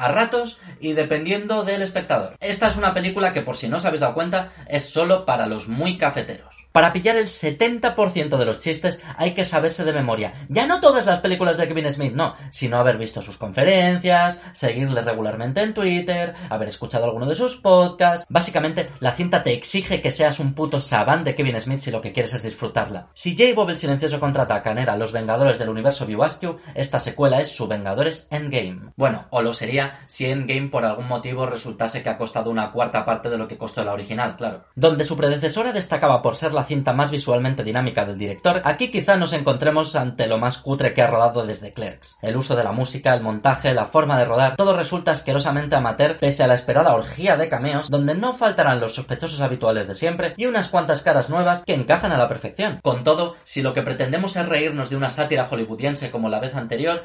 a 0.00 0.08
ratos 0.08 0.58
y 0.80 0.94
dependiendo 0.94 1.62
del 1.62 1.82
espectador. 1.82 2.36
Esta 2.40 2.68
es 2.68 2.76
una 2.76 2.94
película 2.94 3.34
que 3.34 3.42
por 3.42 3.56
si 3.56 3.68
no 3.68 3.76
os 3.76 3.84
habéis 3.84 4.00
dado 4.00 4.14
cuenta 4.14 4.48
es 4.66 4.88
solo 4.88 5.26
para 5.26 5.46
los 5.46 5.68
muy 5.68 5.98
cafeteros. 5.98 6.59
Para 6.72 6.92
pillar 6.92 7.16
el 7.16 7.26
70% 7.26 8.36
de 8.36 8.44
los 8.44 8.60
chistes 8.60 9.02
hay 9.16 9.34
que 9.34 9.44
saberse 9.44 9.84
de 9.84 9.92
memoria. 9.92 10.32
Ya 10.48 10.66
no 10.66 10.80
todas 10.80 11.04
las 11.04 11.18
películas 11.18 11.56
de 11.56 11.66
Kevin 11.66 11.90
Smith, 11.90 12.12
no, 12.14 12.36
sino 12.50 12.78
haber 12.78 12.96
visto 12.96 13.22
sus 13.22 13.36
conferencias, 13.36 14.40
seguirle 14.52 15.02
regularmente 15.02 15.62
en 15.62 15.74
Twitter, 15.74 16.34
haber 16.48 16.68
escuchado 16.68 17.06
alguno 17.06 17.26
de 17.26 17.34
sus 17.34 17.56
podcasts. 17.56 18.24
Básicamente, 18.28 18.88
la 19.00 19.12
cinta 19.12 19.42
te 19.42 19.52
exige 19.52 20.00
que 20.00 20.12
seas 20.12 20.38
un 20.38 20.54
puto 20.54 20.80
sabán 20.80 21.24
de 21.24 21.34
Kevin 21.34 21.60
Smith 21.60 21.80
si 21.80 21.90
lo 21.90 22.00
que 22.00 22.12
quieres 22.12 22.34
es 22.34 22.44
disfrutarla. 22.44 23.08
Si 23.14 23.36
J. 23.36 23.52
Bob 23.56 23.70
el 23.70 23.76
silencioso 23.76 24.20
contraatacan 24.20 24.78
era 24.78 24.96
Los 24.96 25.12
Vengadores 25.12 25.58
del 25.58 25.70
Universo 25.70 26.06
Vivasque, 26.06 26.54
esta 26.76 27.00
secuela 27.00 27.40
es 27.40 27.48
su 27.48 27.66
Vengadores 27.66 28.28
Endgame. 28.30 28.92
Bueno, 28.96 29.26
o 29.30 29.42
lo 29.42 29.54
sería 29.54 29.98
si 30.06 30.26
Endgame 30.26 30.68
por 30.68 30.84
algún 30.84 31.08
motivo 31.08 31.46
resultase 31.46 32.04
que 32.04 32.10
ha 32.10 32.18
costado 32.18 32.48
una 32.48 32.70
cuarta 32.70 33.04
parte 33.04 33.28
de 33.28 33.38
lo 33.38 33.48
que 33.48 33.58
costó 33.58 33.82
la 33.82 33.92
original, 33.92 34.36
claro. 34.36 34.64
Donde 34.76 35.02
su 35.02 35.16
predecesora 35.16 35.72
destacaba 35.72 36.22
por 36.22 36.36
ser 36.36 36.52
la 36.52 36.59
cinta 36.64 36.92
más 36.92 37.10
visualmente 37.10 37.64
dinámica 37.64 38.04
del 38.04 38.18
director, 38.18 38.62
aquí 38.64 38.90
quizá 38.90 39.16
nos 39.16 39.32
encontremos 39.32 39.96
ante 39.96 40.26
lo 40.26 40.38
más 40.38 40.58
cutre 40.58 40.94
que 40.94 41.02
ha 41.02 41.06
rodado 41.06 41.46
desde 41.46 41.72
Clerks. 41.72 42.18
El 42.22 42.36
uso 42.36 42.56
de 42.56 42.64
la 42.64 42.72
música, 42.72 43.14
el 43.14 43.22
montaje, 43.22 43.74
la 43.74 43.86
forma 43.86 44.18
de 44.18 44.24
rodar, 44.24 44.56
todo 44.56 44.76
resulta 44.76 45.10
asquerosamente 45.10 45.76
amateur 45.76 46.18
pese 46.18 46.42
a 46.42 46.46
la 46.46 46.54
esperada 46.54 46.94
orgía 46.94 47.36
de 47.36 47.48
cameos, 47.48 47.90
donde 47.90 48.14
no 48.14 48.34
faltarán 48.34 48.80
los 48.80 48.94
sospechosos 48.94 49.40
habituales 49.40 49.86
de 49.86 49.94
siempre 49.94 50.34
y 50.36 50.46
unas 50.46 50.68
cuantas 50.68 51.02
caras 51.02 51.30
nuevas 51.30 51.64
que 51.64 51.74
encajan 51.74 52.12
a 52.12 52.18
la 52.18 52.28
perfección. 52.28 52.80
Con 52.82 53.04
todo, 53.04 53.36
si 53.44 53.62
lo 53.62 53.74
que 53.74 53.82
pretendemos 53.82 54.36
es 54.36 54.48
reírnos 54.48 54.90
de 54.90 54.96
una 54.96 55.10
sátira 55.10 55.46
hollywoodiense 55.46 56.10
como 56.10 56.28
la 56.28 56.40
vez 56.40 56.54
anterior, 56.54 57.04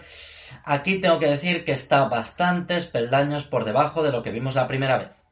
aquí 0.63 1.00
tengo 1.00 1.19
que 1.19 1.29
decir 1.29 1.65
que 1.65 1.74
está 1.74 2.05
bastantes 2.05 2.88
peldaños 2.88 3.45
por 3.45 3.65
debajo 3.65 4.03
de 4.03 4.12
lo 4.12 4.24
que 4.24 4.31
vimos 4.31 4.55
la 4.55 4.67
primera 4.67 4.97
vez. 4.97 5.25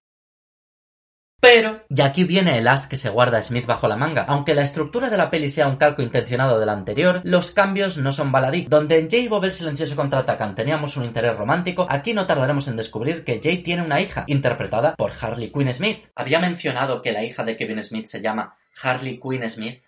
Pero, 1.39 1.83
y 1.89 2.01
aquí 2.01 2.23
viene 2.23 2.57
el 2.57 2.67
as 2.69 2.87
que 2.87 2.95
se 2.95 3.09
guarda 3.09 3.41
Smith 3.41 3.65
bajo 3.65 3.89
la 3.89 3.97
manga. 3.97 4.23
Aunque 4.29 4.55
la 4.55 4.63
estructura 4.63 5.09
de 5.09 5.17
la 5.17 5.29
peli 5.29 5.49
sea 5.49 5.67
un 5.67 5.75
calco 5.75 6.01
intencionado 6.01 6.57
del 6.57 6.69
anterior, 6.69 7.19
los 7.25 7.51
cambios 7.51 7.97
no 7.97 8.13
son 8.13 8.31
baladí. 8.31 8.65
Donde 8.69 8.97
en 8.97 9.09
Jay 9.09 9.25
y 9.25 9.27
Bob 9.27 9.43
el 9.43 9.51
silencioso 9.51 9.97
contraatacan 9.97 10.55
teníamos 10.55 10.95
un 10.95 11.03
interés 11.03 11.35
romántico, 11.35 11.85
aquí 11.89 12.13
no 12.13 12.25
tardaremos 12.25 12.67
en 12.69 12.77
descubrir 12.77 13.25
que 13.25 13.41
Jay 13.43 13.57
tiene 13.57 13.81
una 13.81 13.99
hija, 13.99 14.23
interpretada 14.27 14.95
por 14.95 15.11
Harley 15.19 15.51
Quinn 15.51 15.73
Smith. 15.73 16.05
Había 16.15 16.39
mencionado 16.39 17.01
que 17.01 17.11
la 17.11 17.25
hija 17.25 17.43
de 17.43 17.57
Kevin 17.57 17.83
Smith 17.83 18.07
se 18.07 18.21
llama 18.21 18.55
Harley 18.81 19.19
Quinn 19.19 19.49
Smith. 19.49 19.83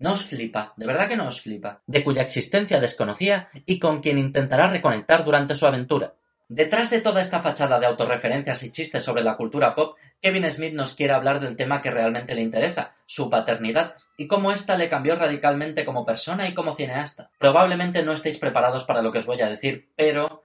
No 0.00 0.12
os 0.12 0.24
flipa, 0.24 0.74
de 0.76 0.86
verdad 0.86 1.08
que 1.08 1.16
no 1.16 1.26
os 1.26 1.40
flipa, 1.40 1.82
de 1.86 2.04
cuya 2.04 2.22
existencia 2.22 2.78
desconocía 2.78 3.48
y 3.66 3.80
con 3.80 4.00
quien 4.00 4.18
intentará 4.18 4.68
reconectar 4.68 5.24
durante 5.24 5.56
su 5.56 5.66
aventura. 5.66 6.14
Detrás 6.50 6.88
de 6.88 7.02
toda 7.02 7.20
esta 7.20 7.42
fachada 7.42 7.78
de 7.78 7.84
autorreferencias 7.84 8.62
y 8.62 8.72
chistes 8.72 9.04
sobre 9.04 9.22
la 9.22 9.36
cultura 9.36 9.74
pop, 9.74 9.98
Kevin 10.22 10.50
Smith 10.50 10.72
nos 10.72 10.94
quiere 10.94 11.12
hablar 11.12 11.40
del 11.40 11.56
tema 11.56 11.82
que 11.82 11.90
realmente 11.90 12.34
le 12.34 12.40
interesa, 12.40 12.96
su 13.04 13.28
paternidad, 13.28 13.96
y 14.16 14.26
cómo 14.26 14.50
ésta 14.50 14.78
le 14.78 14.88
cambió 14.88 15.14
radicalmente 15.14 15.84
como 15.84 16.06
persona 16.06 16.48
y 16.48 16.54
como 16.54 16.74
cineasta. 16.74 17.30
Probablemente 17.38 18.02
no 18.02 18.14
estéis 18.14 18.38
preparados 18.38 18.86
para 18.86 19.02
lo 19.02 19.12
que 19.12 19.18
os 19.18 19.26
voy 19.26 19.42
a 19.42 19.50
decir, 19.50 19.90
pero 19.94 20.44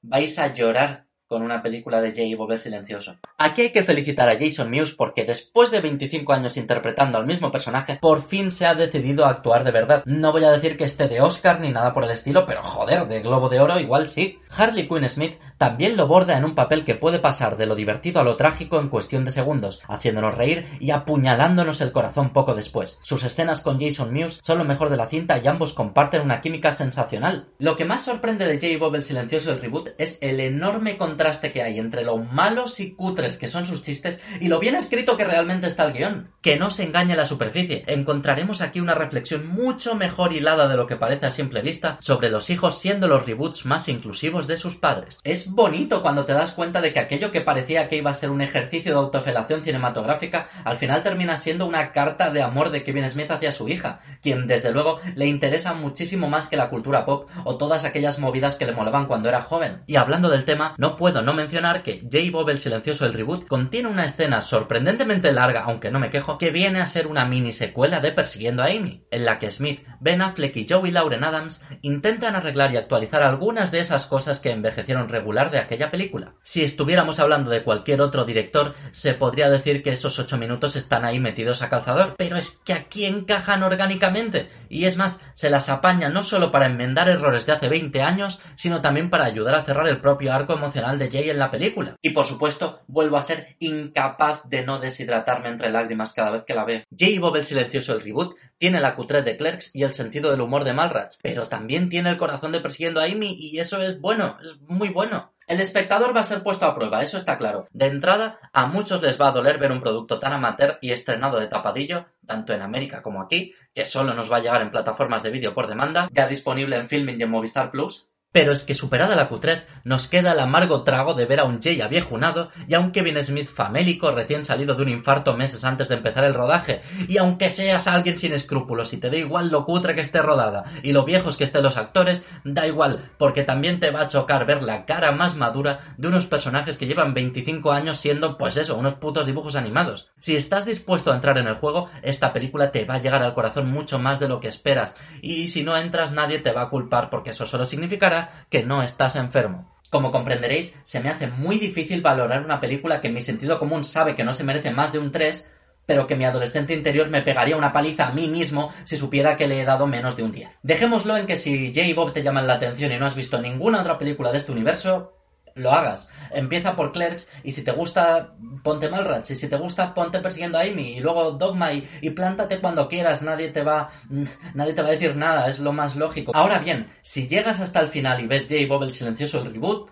vais 0.00 0.38
a 0.38 0.54
llorar 0.54 1.04
con 1.26 1.42
una 1.42 1.62
película 1.62 2.00
de 2.00 2.14
Jay 2.14 2.34
Bob 2.34 2.56
silencioso. 2.56 3.16
Aquí 3.38 3.62
hay 3.62 3.72
que 3.72 3.82
felicitar 3.82 4.28
a 4.28 4.38
Jason 4.38 4.70
Mewes 4.70 4.92
porque 4.92 5.24
después 5.24 5.70
de 5.70 5.80
25 5.80 6.32
años 6.32 6.56
interpretando 6.56 7.18
al 7.18 7.26
mismo 7.26 7.50
personaje, 7.50 7.98
por 8.00 8.22
fin 8.22 8.50
se 8.50 8.66
ha 8.66 8.74
decidido 8.74 9.24
a 9.24 9.30
actuar 9.30 9.64
de 9.64 9.70
verdad. 9.70 10.02
No 10.06 10.32
voy 10.32 10.44
a 10.44 10.50
decir 10.50 10.76
que 10.76 10.84
esté 10.84 11.08
de 11.08 11.20
Oscar 11.20 11.60
ni 11.60 11.70
nada 11.70 11.92
por 11.92 12.04
el 12.04 12.10
estilo, 12.10 12.46
pero 12.46 12.62
joder, 12.62 13.08
de 13.08 13.20
Globo 13.20 13.48
de 13.48 13.60
Oro 13.60 13.80
igual 13.80 14.08
sí. 14.08 14.38
Harley 14.56 14.88
Quinn 14.88 15.08
Smith 15.08 15.38
también 15.58 15.96
lo 15.96 16.06
borda 16.06 16.36
en 16.36 16.44
un 16.44 16.54
papel 16.54 16.84
que 16.84 16.94
puede 16.94 17.18
pasar 17.18 17.56
de 17.56 17.66
lo 17.66 17.74
divertido 17.74 18.20
a 18.20 18.24
lo 18.24 18.36
trágico 18.36 18.78
en 18.78 18.88
cuestión 18.88 19.24
de 19.24 19.30
segundos, 19.30 19.82
haciéndonos 19.88 20.36
reír 20.36 20.66
y 20.80 20.90
apuñalándonos 20.90 21.80
el 21.80 21.92
corazón 21.92 22.32
poco 22.32 22.54
después. 22.54 23.00
Sus 23.02 23.24
escenas 23.24 23.60
con 23.60 23.80
Jason 23.80 24.12
Mewes 24.12 24.40
son 24.42 24.58
lo 24.58 24.64
mejor 24.64 24.90
de 24.90 24.96
la 24.96 25.06
cinta 25.06 25.38
y 25.38 25.46
ambos 25.46 25.72
comparten 25.72 26.22
una 26.22 26.40
química 26.40 26.72
sensacional. 26.72 27.48
Lo 27.58 27.76
que 27.76 27.84
más 27.84 28.04
sorprende 28.04 28.46
de 28.46 28.60
Jay 28.60 28.76
Bob 28.76 28.94
el 28.94 29.02
silencioso 29.02 29.52
el 29.52 29.60
reboot 29.60 29.90
es 29.98 30.18
el 30.20 30.40
enorme 30.40 30.96
contraste 31.14 31.52
que 31.52 31.62
hay 31.62 31.78
entre 31.78 32.02
lo 32.02 32.18
malos 32.18 32.80
y 32.80 32.92
cutres 32.92 33.38
que 33.38 33.46
son 33.46 33.66
sus 33.66 33.82
chistes 33.82 34.20
y 34.40 34.48
lo 34.48 34.58
bien 34.58 34.74
escrito 34.74 35.16
que 35.16 35.24
realmente 35.24 35.68
está 35.68 35.84
el 35.84 35.92
guion. 35.92 36.32
Que 36.42 36.58
no 36.58 36.72
se 36.72 36.82
engañe 36.82 37.14
la 37.14 37.24
superficie. 37.24 37.84
Encontraremos 37.86 38.60
aquí 38.60 38.80
una 38.80 38.96
reflexión 38.96 39.46
mucho 39.46 39.94
mejor 39.94 40.32
hilada 40.32 40.66
de 40.66 40.76
lo 40.76 40.88
que 40.88 40.96
parece 40.96 41.26
a 41.26 41.30
simple 41.30 41.62
vista 41.62 41.98
sobre 42.00 42.30
los 42.30 42.50
hijos 42.50 42.80
siendo 42.80 43.06
los 43.06 43.24
reboots 43.24 43.64
más 43.64 43.88
inclusivos 43.88 44.48
de 44.48 44.56
sus 44.56 44.74
padres. 44.74 45.20
Es 45.22 45.52
bonito 45.52 46.02
cuando 46.02 46.24
te 46.24 46.32
das 46.32 46.50
cuenta 46.50 46.80
de 46.80 46.92
que 46.92 46.98
aquello 46.98 47.30
que 47.30 47.42
parecía 47.42 47.88
que 47.88 47.96
iba 47.96 48.10
a 48.10 48.14
ser 48.14 48.30
un 48.30 48.40
ejercicio 48.40 48.90
de 48.90 48.98
autofelación 48.98 49.62
cinematográfica 49.62 50.48
al 50.64 50.78
final 50.78 51.04
termina 51.04 51.36
siendo 51.36 51.64
una 51.64 51.92
carta 51.92 52.30
de 52.30 52.42
amor 52.42 52.70
de 52.70 52.82
Kevin 52.82 53.08
Smith 53.08 53.30
hacia 53.30 53.52
su 53.52 53.68
hija, 53.68 54.00
quien 54.20 54.48
desde 54.48 54.72
luego 54.72 54.98
le 55.14 55.26
interesa 55.26 55.74
muchísimo 55.74 56.28
más 56.28 56.48
que 56.48 56.56
la 56.56 56.70
cultura 56.70 57.04
pop 57.04 57.30
o 57.44 57.56
todas 57.56 57.84
aquellas 57.84 58.18
movidas 58.18 58.56
que 58.56 58.66
le 58.66 58.72
molaban 58.72 59.06
cuando 59.06 59.28
era 59.28 59.42
joven. 59.42 59.84
Y 59.86 59.94
hablando 59.94 60.28
del 60.28 60.44
tema, 60.44 60.74
no 60.76 60.96
puedo 60.96 61.03
no 61.12 61.34
mencionar 61.34 61.82
que 61.82 62.00
J. 62.00 62.30
Bob 62.32 62.48
el 62.48 62.58
silencioso 62.58 63.04
el 63.04 63.12
reboot 63.12 63.46
contiene 63.46 63.88
una 63.88 64.04
escena 64.04 64.40
sorprendentemente 64.40 65.32
larga, 65.32 65.64
aunque 65.64 65.90
no 65.90 66.00
me 66.00 66.10
quejo, 66.10 66.38
que 66.38 66.50
viene 66.50 66.80
a 66.80 66.86
ser 66.86 67.06
una 67.06 67.26
mini 67.26 67.52
secuela 67.52 68.00
de 68.00 68.12
Persiguiendo 68.12 68.62
a 68.62 68.66
Amy, 68.66 69.06
en 69.10 69.24
la 69.24 69.38
que 69.38 69.50
Smith, 69.50 69.84
Ben 70.00 70.22
Affleck 70.22 70.56
y 70.56 70.66
Joey 70.68 70.90
Lauren 70.90 71.24
Adams 71.24 71.66
intentan 71.82 72.36
arreglar 72.36 72.72
y 72.72 72.78
actualizar 72.78 73.22
algunas 73.22 73.70
de 73.70 73.80
esas 73.80 74.06
cosas 74.06 74.40
que 74.40 74.50
envejecieron 74.50 75.08
regular 75.08 75.50
de 75.50 75.58
aquella 75.58 75.90
película. 75.90 76.34
Si 76.42 76.64
estuviéramos 76.64 77.20
hablando 77.20 77.50
de 77.50 77.62
cualquier 77.62 78.00
otro 78.00 78.24
director, 78.24 78.74
se 78.92 79.14
podría 79.14 79.50
decir 79.50 79.82
que 79.82 79.90
esos 79.90 80.18
ocho 80.18 80.38
minutos 80.38 80.76
están 80.76 81.04
ahí 81.04 81.20
metidos 81.20 81.62
a 81.62 81.68
calzador, 81.68 82.14
pero 82.16 82.36
es 82.36 82.62
que 82.64 82.72
aquí 82.72 83.04
encajan 83.04 83.62
orgánicamente, 83.62 84.50
y 84.68 84.86
es 84.86 84.96
más, 84.96 85.24
se 85.34 85.50
las 85.50 85.68
apaña 85.68 86.08
no 86.08 86.22
solo 86.22 86.50
para 86.50 86.66
enmendar 86.66 87.08
errores 87.08 87.46
de 87.46 87.52
hace 87.52 87.68
20 87.68 88.02
años, 88.02 88.40
sino 88.54 88.80
también 88.80 89.10
para 89.10 89.24
ayudar 89.24 89.54
a 89.54 89.64
cerrar 89.64 89.86
el 89.88 90.00
propio 90.00 90.32
arco 90.32 90.54
emocional 90.54 90.93
de 90.98 91.10
Jay 91.10 91.30
en 91.30 91.38
la 91.38 91.50
película. 91.50 91.96
Y 92.02 92.10
por 92.10 92.26
supuesto, 92.26 92.80
vuelvo 92.86 93.16
a 93.16 93.22
ser 93.22 93.56
incapaz 93.58 94.42
de 94.44 94.64
no 94.64 94.78
deshidratarme 94.78 95.48
entre 95.48 95.70
lágrimas 95.70 96.12
cada 96.12 96.30
vez 96.30 96.44
que 96.44 96.54
la 96.54 96.64
veo. 96.64 96.82
Jay 96.96 97.18
Bob 97.18 97.36
el 97.36 97.46
silencioso 97.46 97.94
el 97.94 98.02
reboot 98.02 98.36
tiene 98.58 98.80
la 98.80 98.94
cutrez 98.94 99.24
de 99.24 99.36
Clerks 99.36 99.74
y 99.74 99.82
el 99.82 99.94
sentido 99.94 100.30
del 100.30 100.40
humor 100.40 100.64
de 100.64 100.72
Malrats, 100.72 101.18
pero 101.22 101.48
también 101.48 101.88
tiene 101.88 102.10
el 102.10 102.18
corazón 102.18 102.52
de 102.52 102.60
persiguiendo 102.60 103.00
a 103.00 103.04
Amy 103.04 103.36
y 103.38 103.58
eso 103.58 103.82
es 103.82 104.00
bueno, 104.00 104.38
es 104.42 104.60
muy 104.62 104.88
bueno. 104.88 105.34
El 105.46 105.60
espectador 105.60 106.16
va 106.16 106.20
a 106.20 106.24
ser 106.24 106.42
puesto 106.42 106.64
a 106.64 106.74
prueba, 106.74 107.02
eso 107.02 107.18
está 107.18 107.36
claro. 107.36 107.68
De 107.70 107.86
entrada, 107.86 108.38
a 108.52 108.66
muchos 108.66 109.02
les 109.02 109.20
va 109.20 109.28
a 109.28 109.32
doler 109.32 109.58
ver 109.58 109.72
un 109.72 109.82
producto 109.82 110.18
tan 110.18 110.32
amateur 110.32 110.78
y 110.80 110.92
estrenado 110.92 111.38
de 111.38 111.48
tapadillo, 111.48 112.06
tanto 112.26 112.54
en 112.54 112.62
América 112.62 113.02
como 113.02 113.20
aquí, 113.20 113.52
que 113.74 113.84
solo 113.84 114.14
nos 114.14 114.32
va 114.32 114.38
a 114.38 114.40
llegar 114.40 114.62
en 114.62 114.70
plataformas 114.70 115.22
de 115.22 115.30
vídeo 115.30 115.52
por 115.52 115.66
demanda, 115.66 116.08
ya 116.10 116.26
disponible 116.26 116.76
en 116.76 116.88
Filming 116.88 117.20
y 117.20 117.24
en 117.24 117.30
Movistar 117.30 117.70
Plus, 117.70 118.13
pero 118.34 118.50
es 118.50 118.64
que 118.64 118.74
superada 118.74 119.14
la 119.14 119.28
cutrez, 119.28 119.64
nos 119.84 120.08
queda 120.08 120.32
el 120.32 120.40
amargo 120.40 120.82
trago 120.82 121.14
de 121.14 121.24
ver 121.24 121.38
a 121.38 121.44
un 121.44 121.62
Jay 121.62 121.80
aviejunado 121.80 122.50
y 122.66 122.74
a 122.74 122.80
un 122.80 122.90
Kevin 122.90 123.22
Smith 123.22 123.46
famélico 123.46 124.10
recién 124.10 124.44
salido 124.44 124.74
de 124.74 124.82
un 124.82 124.88
infarto 124.88 125.36
meses 125.36 125.64
antes 125.64 125.88
de 125.88 125.94
empezar 125.94 126.24
el 126.24 126.34
rodaje. 126.34 126.82
Y 127.06 127.18
aunque 127.18 127.48
seas 127.48 127.86
alguien 127.86 128.16
sin 128.16 128.32
escrúpulos 128.32 128.92
y 128.92 128.96
te 128.96 129.08
da 129.08 129.16
igual 129.16 129.52
lo 129.52 129.64
cutre 129.64 129.94
que 129.94 130.00
esté 130.00 130.20
rodada 130.20 130.64
y 130.82 130.90
lo 130.90 131.04
viejos 131.04 131.36
que 131.36 131.44
estén 131.44 131.62
los 131.62 131.76
actores, 131.76 132.26
da 132.42 132.66
igual, 132.66 133.08
porque 133.18 133.44
también 133.44 133.78
te 133.78 133.92
va 133.92 134.00
a 134.00 134.08
chocar 134.08 134.46
ver 134.46 134.64
la 134.64 134.84
cara 134.84 135.12
más 135.12 135.36
madura 135.36 135.94
de 135.96 136.08
unos 136.08 136.26
personajes 136.26 136.76
que 136.76 136.86
llevan 136.86 137.14
25 137.14 137.70
años 137.70 137.98
siendo, 137.98 138.36
pues 138.36 138.56
eso, 138.56 138.76
unos 138.76 138.94
putos 138.94 139.26
dibujos 139.26 139.54
animados. 139.54 140.10
Si 140.18 140.34
estás 140.34 140.66
dispuesto 140.66 141.12
a 141.12 141.14
entrar 141.14 141.38
en 141.38 141.46
el 141.46 141.54
juego, 141.54 141.88
esta 142.02 142.32
película 142.32 142.72
te 142.72 142.84
va 142.84 142.94
a 142.94 143.00
llegar 143.00 143.22
al 143.22 143.34
corazón 143.34 143.70
mucho 143.70 144.00
más 144.00 144.18
de 144.18 144.26
lo 144.26 144.40
que 144.40 144.48
esperas. 144.48 144.96
Y 145.22 145.46
si 145.46 145.62
no 145.62 145.76
entras, 145.76 146.10
nadie 146.10 146.40
te 146.40 146.50
va 146.50 146.62
a 146.62 146.68
culpar 146.68 147.10
porque 147.10 147.30
eso 147.30 147.46
solo 147.46 147.64
significará 147.64 148.23
que 148.50 148.64
no 148.64 148.82
estás 148.82 149.16
enfermo. 149.16 149.74
Como 149.90 150.10
comprenderéis, 150.10 150.78
se 150.82 151.00
me 151.00 151.08
hace 151.08 151.28
muy 151.28 151.58
difícil 151.58 152.02
valorar 152.02 152.44
una 152.44 152.60
película 152.60 153.00
que 153.00 153.08
mi 153.08 153.20
sentido 153.20 153.58
común 153.58 153.84
sabe 153.84 154.16
que 154.16 154.24
no 154.24 154.32
se 154.32 154.42
merece 154.42 154.72
más 154.72 154.92
de 154.92 154.98
un 154.98 155.12
3, 155.12 155.52
pero 155.86 156.06
que 156.06 156.16
mi 156.16 156.24
adolescente 156.24 156.74
interior 156.74 157.10
me 157.10 157.22
pegaría 157.22 157.56
una 157.56 157.72
paliza 157.72 158.08
a 158.08 158.12
mí 158.12 158.28
mismo 158.28 158.72
si 158.84 158.96
supiera 158.96 159.36
que 159.36 159.46
le 159.46 159.60
he 159.60 159.64
dado 159.64 159.86
menos 159.86 160.16
de 160.16 160.22
un 160.22 160.32
10. 160.32 160.48
Dejémoslo 160.62 161.16
en 161.16 161.26
que 161.26 161.36
si 161.36 161.72
Jay 161.74 161.90
y 161.90 161.92
Bob 161.92 162.12
te 162.12 162.22
llaman 162.22 162.46
la 162.46 162.54
atención 162.54 162.92
y 162.92 162.98
no 162.98 163.06
has 163.06 163.14
visto 163.14 163.40
ninguna 163.40 163.82
otra 163.82 163.98
película 163.98 164.32
de 164.32 164.38
este 164.38 164.52
universo, 164.52 165.12
lo 165.54 165.72
hagas. 165.72 166.10
Empieza 166.30 166.76
por 166.76 166.92
Clerks 166.92 167.30
y 167.42 167.52
si 167.52 167.62
te 167.62 167.72
gusta, 167.72 168.34
ponte 168.62 168.88
Malrats. 168.88 169.30
Y 169.30 169.36
si 169.36 169.48
te 169.48 169.56
gusta, 169.56 169.94
ponte 169.94 170.20
persiguiendo 170.20 170.58
a 170.58 170.62
Amy. 170.62 170.96
Y 170.96 171.00
luego 171.00 171.32
Dogma 171.32 171.72
y, 171.72 171.88
y 172.00 172.10
plántate 172.10 172.60
cuando 172.60 172.88
quieras. 172.88 173.22
Nadie 173.22 173.48
te 173.48 173.62
va, 173.62 173.90
nadie 174.54 174.72
te 174.72 174.82
va 174.82 174.88
a 174.88 174.92
decir 174.92 175.16
nada. 175.16 175.48
Es 175.48 175.60
lo 175.60 175.72
más 175.72 175.96
lógico. 175.96 176.32
Ahora 176.34 176.58
bien, 176.58 176.90
si 177.02 177.28
llegas 177.28 177.60
hasta 177.60 177.80
el 177.80 177.88
final 177.88 178.20
y 178.20 178.26
ves 178.26 178.48
J. 178.48 178.66
Bob 178.68 178.82
el 178.82 178.90
silencioso 178.90 179.40
el 179.40 179.52
reboot, 179.52 179.90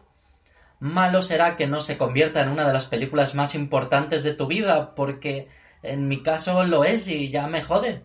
malo 0.80 1.22
será 1.22 1.56
que 1.56 1.66
no 1.66 1.80
se 1.80 1.96
convierta 1.96 2.42
en 2.42 2.48
una 2.48 2.66
de 2.66 2.72
las 2.72 2.86
películas 2.86 3.34
más 3.34 3.54
importantes 3.54 4.22
de 4.22 4.34
tu 4.34 4.46
vida, 4.46 4.94
porque 4.94 5.48
en 5.82 6.08
mi 6.08 6.22
caso 6.22 6.64
lo 6.64 6.84
es 6.84 7.08
y 7.08 7.30
ya 7.30 7.46
me 7.46 7.62
jode. 7.62 8.04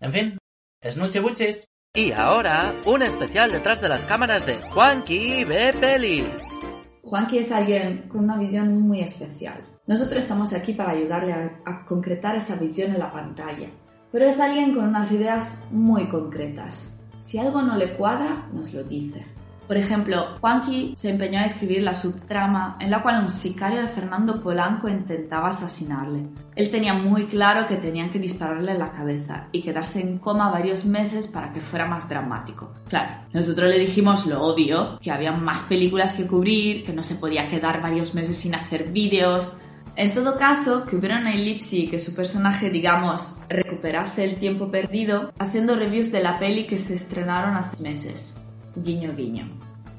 En 0.00 0.12
fin, 0.12 0.38
Snuche 0.82 1.20
Buchis. 1.20 1.66
Y 1.96 2.12
ahora, 2.12 2.74
un 2.84 3.00
especial 3.00 3.50
detrás 3.50 3.80
de 3.80 3.88
las 3.88 4.04
cámaras 4.04 4.44
de 4.44 4.56
Juanqui 4.56 5.44
ve. 5.44 6.26
Juanqui 7.02 7.38
es 7.38 7.50
alguien 7.50 8.06
con 8.10 8.24
una 8.24 8.36
visión 8.36 8.82
muy 8.82 9.00
especial. 9.00 9.64
Nosotros 9.86 10.22
estamos 10.22 10.52
aquí 10.52 10.74
para 10.74 10.90
ayudarle 10.90 11.32
a, 11.32 11.86
concretar 11.86 12.36
esa 12.36 12.56
visión 12.56 12.92
en 12.92 12.98
la 12.98 13.10
pantalla. 13.10 13.70
Pero 14.12 14.26
es 14.26 14.38
alguien 14.38 14.74
con 14.74 14.88
unas 14.88 15.10
ideas 15.10 15.64
muy 15.70 16.06
concretas. 16.08 16.94
Si 17.20 17.38
algo 17.38 17.62
no 17.62 17.76
le 17.76 17.96
cuadra, 17.96 18.46
nos 18.52 18.74
lo 18.74 18.84
dice. 18.84 19.24
Por 19.66 19.76
ejemplo, 19.76 20.36
Juanqui 20.40 20.94
se 20.96 21.10
empeñó 21.10 21.40
a 21.40 21.44
escribir 21.44 21.82
la 21.82 21.94
subtrama 21.94 22.76
en 22.78 22.90
la 22.90 23.02
cual 23.02 23.22
un 23.22 23.30
sicario 23.30 23.82
de 23.82 23.88
Fernando 23.88 24.40
Polanco 24.40 24.88
intentaba 24.88 25.48
asesinarle. 25.48 26.26
Él 26.54 26.70
tenía 26.70 26.94
muy 26.94 27.26
claro 27.26 27.66
que 27.66 27.76
tenían 27.76 28.10
que 28.10 28.20
dispararle 28.20 28.72
en 28.72 28.78
la 28.78 28.92
cabeza 28.92 29.48
y 29.50 29.62
quedarse 29.62 30.00
en 30.00 30.18
coma 30.18 30.50
varios 30.50 30.84
meses 30.84 31.26
para 31.26 31.52
que 31.52 31.60
fuera 31.60 31.86
más 31.86 32.08
dramático. 32.08 32.72
Claro, 32.88 33.16
nosotros 33.32 33.68
le 33.68 33.80
dijimos 33.80 34.26
lo 34.26 34.42
obvio, 34.42 34.98
que 35.00 35.10
había 35.10 35.32
más 35.32 35.64
películas 35.64 36.12
que 36.12 36.26
cubrir, 36.26 36.84
que 36.84 36.92
no 36.92 37.02
se 37.02 37.16
podía 37.16 37.48
quedar 37.48 37.82
varios 37.82 38.14
meses 38.14 38.36
sin 38.36 38.54
hacer 38.54 38.90
vídeos. 38.90 39.56
En 39.96 40.12
todo 40.12 40.38
caso, 40.38 40.84
que 40.84 40.94
hubiera 40.94 41.18
una 41.18 41.34
elipsis 41.34 41.84
y 41.84 41.88
que 41.88 41.98
su 41.98 42.14
personaje, 42.14 42.70
digamos, 42.70 43.40
recuperase 43.48 44.24
el 44.24 44.36
tiempo 44.36 44.70
perdido, 44.70 45.32
haciendo 45.38 45.74
reviews 45.74 46.12
de 46.12 46.22
la 46.22 46.38
peli 46.38 46.66
que 46.66 46.78
se 46.78 46.94
estrenaron 46.94 47.56
hace 47.56 47.82
meses 47.82 48.45
guiño 48.76 49.14
guiño. 49.14 49.48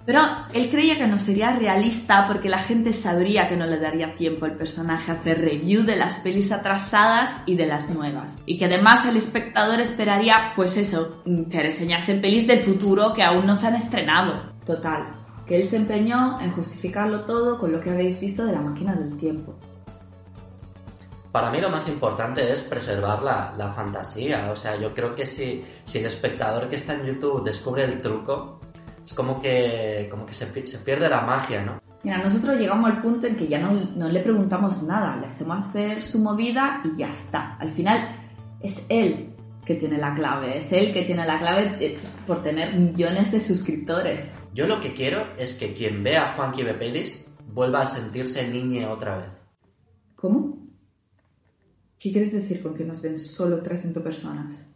Pero 0.07 0.21
él 0.53 0.69
creía 0.69 0.97
que 0.97 1.05
no 1.05 1.19
sería 1.19 1.51
realista 1.51 2.27
porque 2.27 2.47
la 2.47 2.59
gente 2.59 2.93
sabría 2.93 3.49
que 3.49 3.57
no 3.57 3.65
le 3.65 3.77
daría 3.77 4.15
tiempo 4.15 4.45
al 4.45 4.55
personaje 4.55 5.11
a 5.11 5.15
hacer 5.15 5.41
review 5.41 5.83
de 5.83 5.97
las 5.97 6.19
pelis 6.19 6.49
atrasadas 6.53 7.41
y 7.45 7.55
de 7.57 7.65
las 7.65 7.89
nuevas. 7.89 8.37
Y 8.45 8.57
que 8.57 8.65
además 8.65 9.05
el 9.05 9.17
espectador 9.17 9.81
esperaría, 9.81 10.53
pues 10.55 10.77
eso, 10.77 11.21
que 11.51 11.61
reseñasen 11.61 12.21
pelis 12.21 12.47
del 12.47 12.59
futuro 12.59 13.13
que 13.13 13.21
aún 13.21 13.45
no 13.45 13.57
se 13.57 13.67
han 13.67 13.75
estrenado. 13.75 14.53
Total, 14.63 15.09
que 15.45 15.61
él 15.61 15.67
se 15.67 15.75
empeñó 15.75 16.39
en 16.39 16.53
justificarlo 16.53 17.25
todo 17.25 17.59
con 17.59 17.73
lo 17.73 17.81
que 17.81 17.89
habéis 17.89 18.17
visto 18.17 18.45
de 18.45 18.53
la 18.53 18.61
máquina 18.61 18.95
del 18.95 19.17
tiempo. 19.17 19.59
Para 21.33 21.51
mí 21.51 21.59
lo 21.59 21.69
más 21.69 21.89
importante 21.89 22.49
es 22.49 22.61
preservar 22.61 23.21
la, 23.21 23.53
la 23.57 23.73
fantasía. 23.73 24.49
O 24.53 24.55
sea, 24.55 24.79
yo 24.79 24.93
creo 24.93 25.13
que 25.13 25.25
si, 25.25 25.65
si 25.83 25.99
el 25.99 26.05
espectador 26.05 26.69
que 26.69 26.77
está 26.77 26.93
en 26.93 27.07
YouTube 27.07 27.43
descubre 27.43 27.83
el 27.83 27.99
truco, 27.99 28.56
es 29.07 29.13
como 29.13 29.39
que, 29.39 30.07
como 30.11 30.25
que 30.25 30.33
se, 30.33 30.67
se, 30.67 30.79
pierde 30.79 31.07
la 31.07 31.21
magia, 31.21 31.63
¿no? 31.63 31.81
Mira, 32.03 32.17
nosotros 32.17 32.57
llegamos 32.57 32.91
al 32.91 33.01
punto 33.01 33.25
en 33.25 33.37
que 33.37 33.47
ya 33.47 33.57
no, 33.57 33.71
no, 33.71 34.09
le 34.09 34.19
preguntamos 34.19 34.83
nada, 34.83 35.15
le 35.15 35.27
hacemos 35.27 35.65
hacer 35.65 36.03
su 36.03 36.19
movida 36.19 36.81
y 36.83 36.97
ya 36.97 37.11
está. 37.11 37.55
Al 37.55 37.71
final 37.71 38.17
es 38.59 38.85
él 38.89 39.29
que 39.65 39.75
tiene 39.75 39.97
la 39.97 40.13
clave, 40.13 40.57
es 40.57 40.73
él 40.73 40.91
que 40.91 41.03
tiene 41.03 41.25
la 41.25 41.39
clave 41.39 41.97
por 42.25 42.43
tener 42.43 42.75
millones 42.75 43.31
de 43.31 43.39
suscriptores. 43.39 44.33
Yo 44.53 44.67
lo 44.67 44.81
que 44.81 44.93
quiero 44.93 45.25
es 45.37 45.53
que 45.53 45.73
quien 45.73 46.03
vea 46.03 46.31
a 46.31 46.33
Juanqui 46.35 46.63
Pelis 46.63 47.29
vuelva 47.53 47.83
a 47.83 47.85
sentirse 47.85 48.45
niñe 48.49 48.85
otra 48.87 49.19
vez. 49.19 49.31
¿Cómo? 50.17 50.57
¿Qué 51.97 52.11
quieres 52.11 52.33
decir 52.33 52.61
con 52.61 52.73
que 52.73 52.83
nos 52.83 53.01
ven 53.01 53.19
solo 53.19 53.61
300 53.61 54.03
personas? 54.03 54.66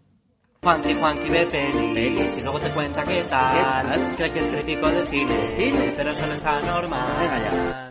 Juanqui, 0.64 0.94
Juanqui 0.94 1.28
ve 1.32 1.48
pelis 1.48 2.38
y 2.38 2.42
luego 2.44 2.60
te 2.60 2.70
cuenta 2.70 3.04
qué 3.04 3.24
tal. 3.24 4.16
Cree 4.16 4.32
que 4.32 4.40
es 4.42 4.48
crítico 4.48 4.92
de 4.92 5.08
cine, 5.08 5.56
cine, 5.58 5.94
pero 5.98 6.12
eso 6.12 6.28
no 6.28 6.34
es 6.34 6.46
anormal. 6.46 7.18
Venga 7.20 7.40
ya. 7.40 7.91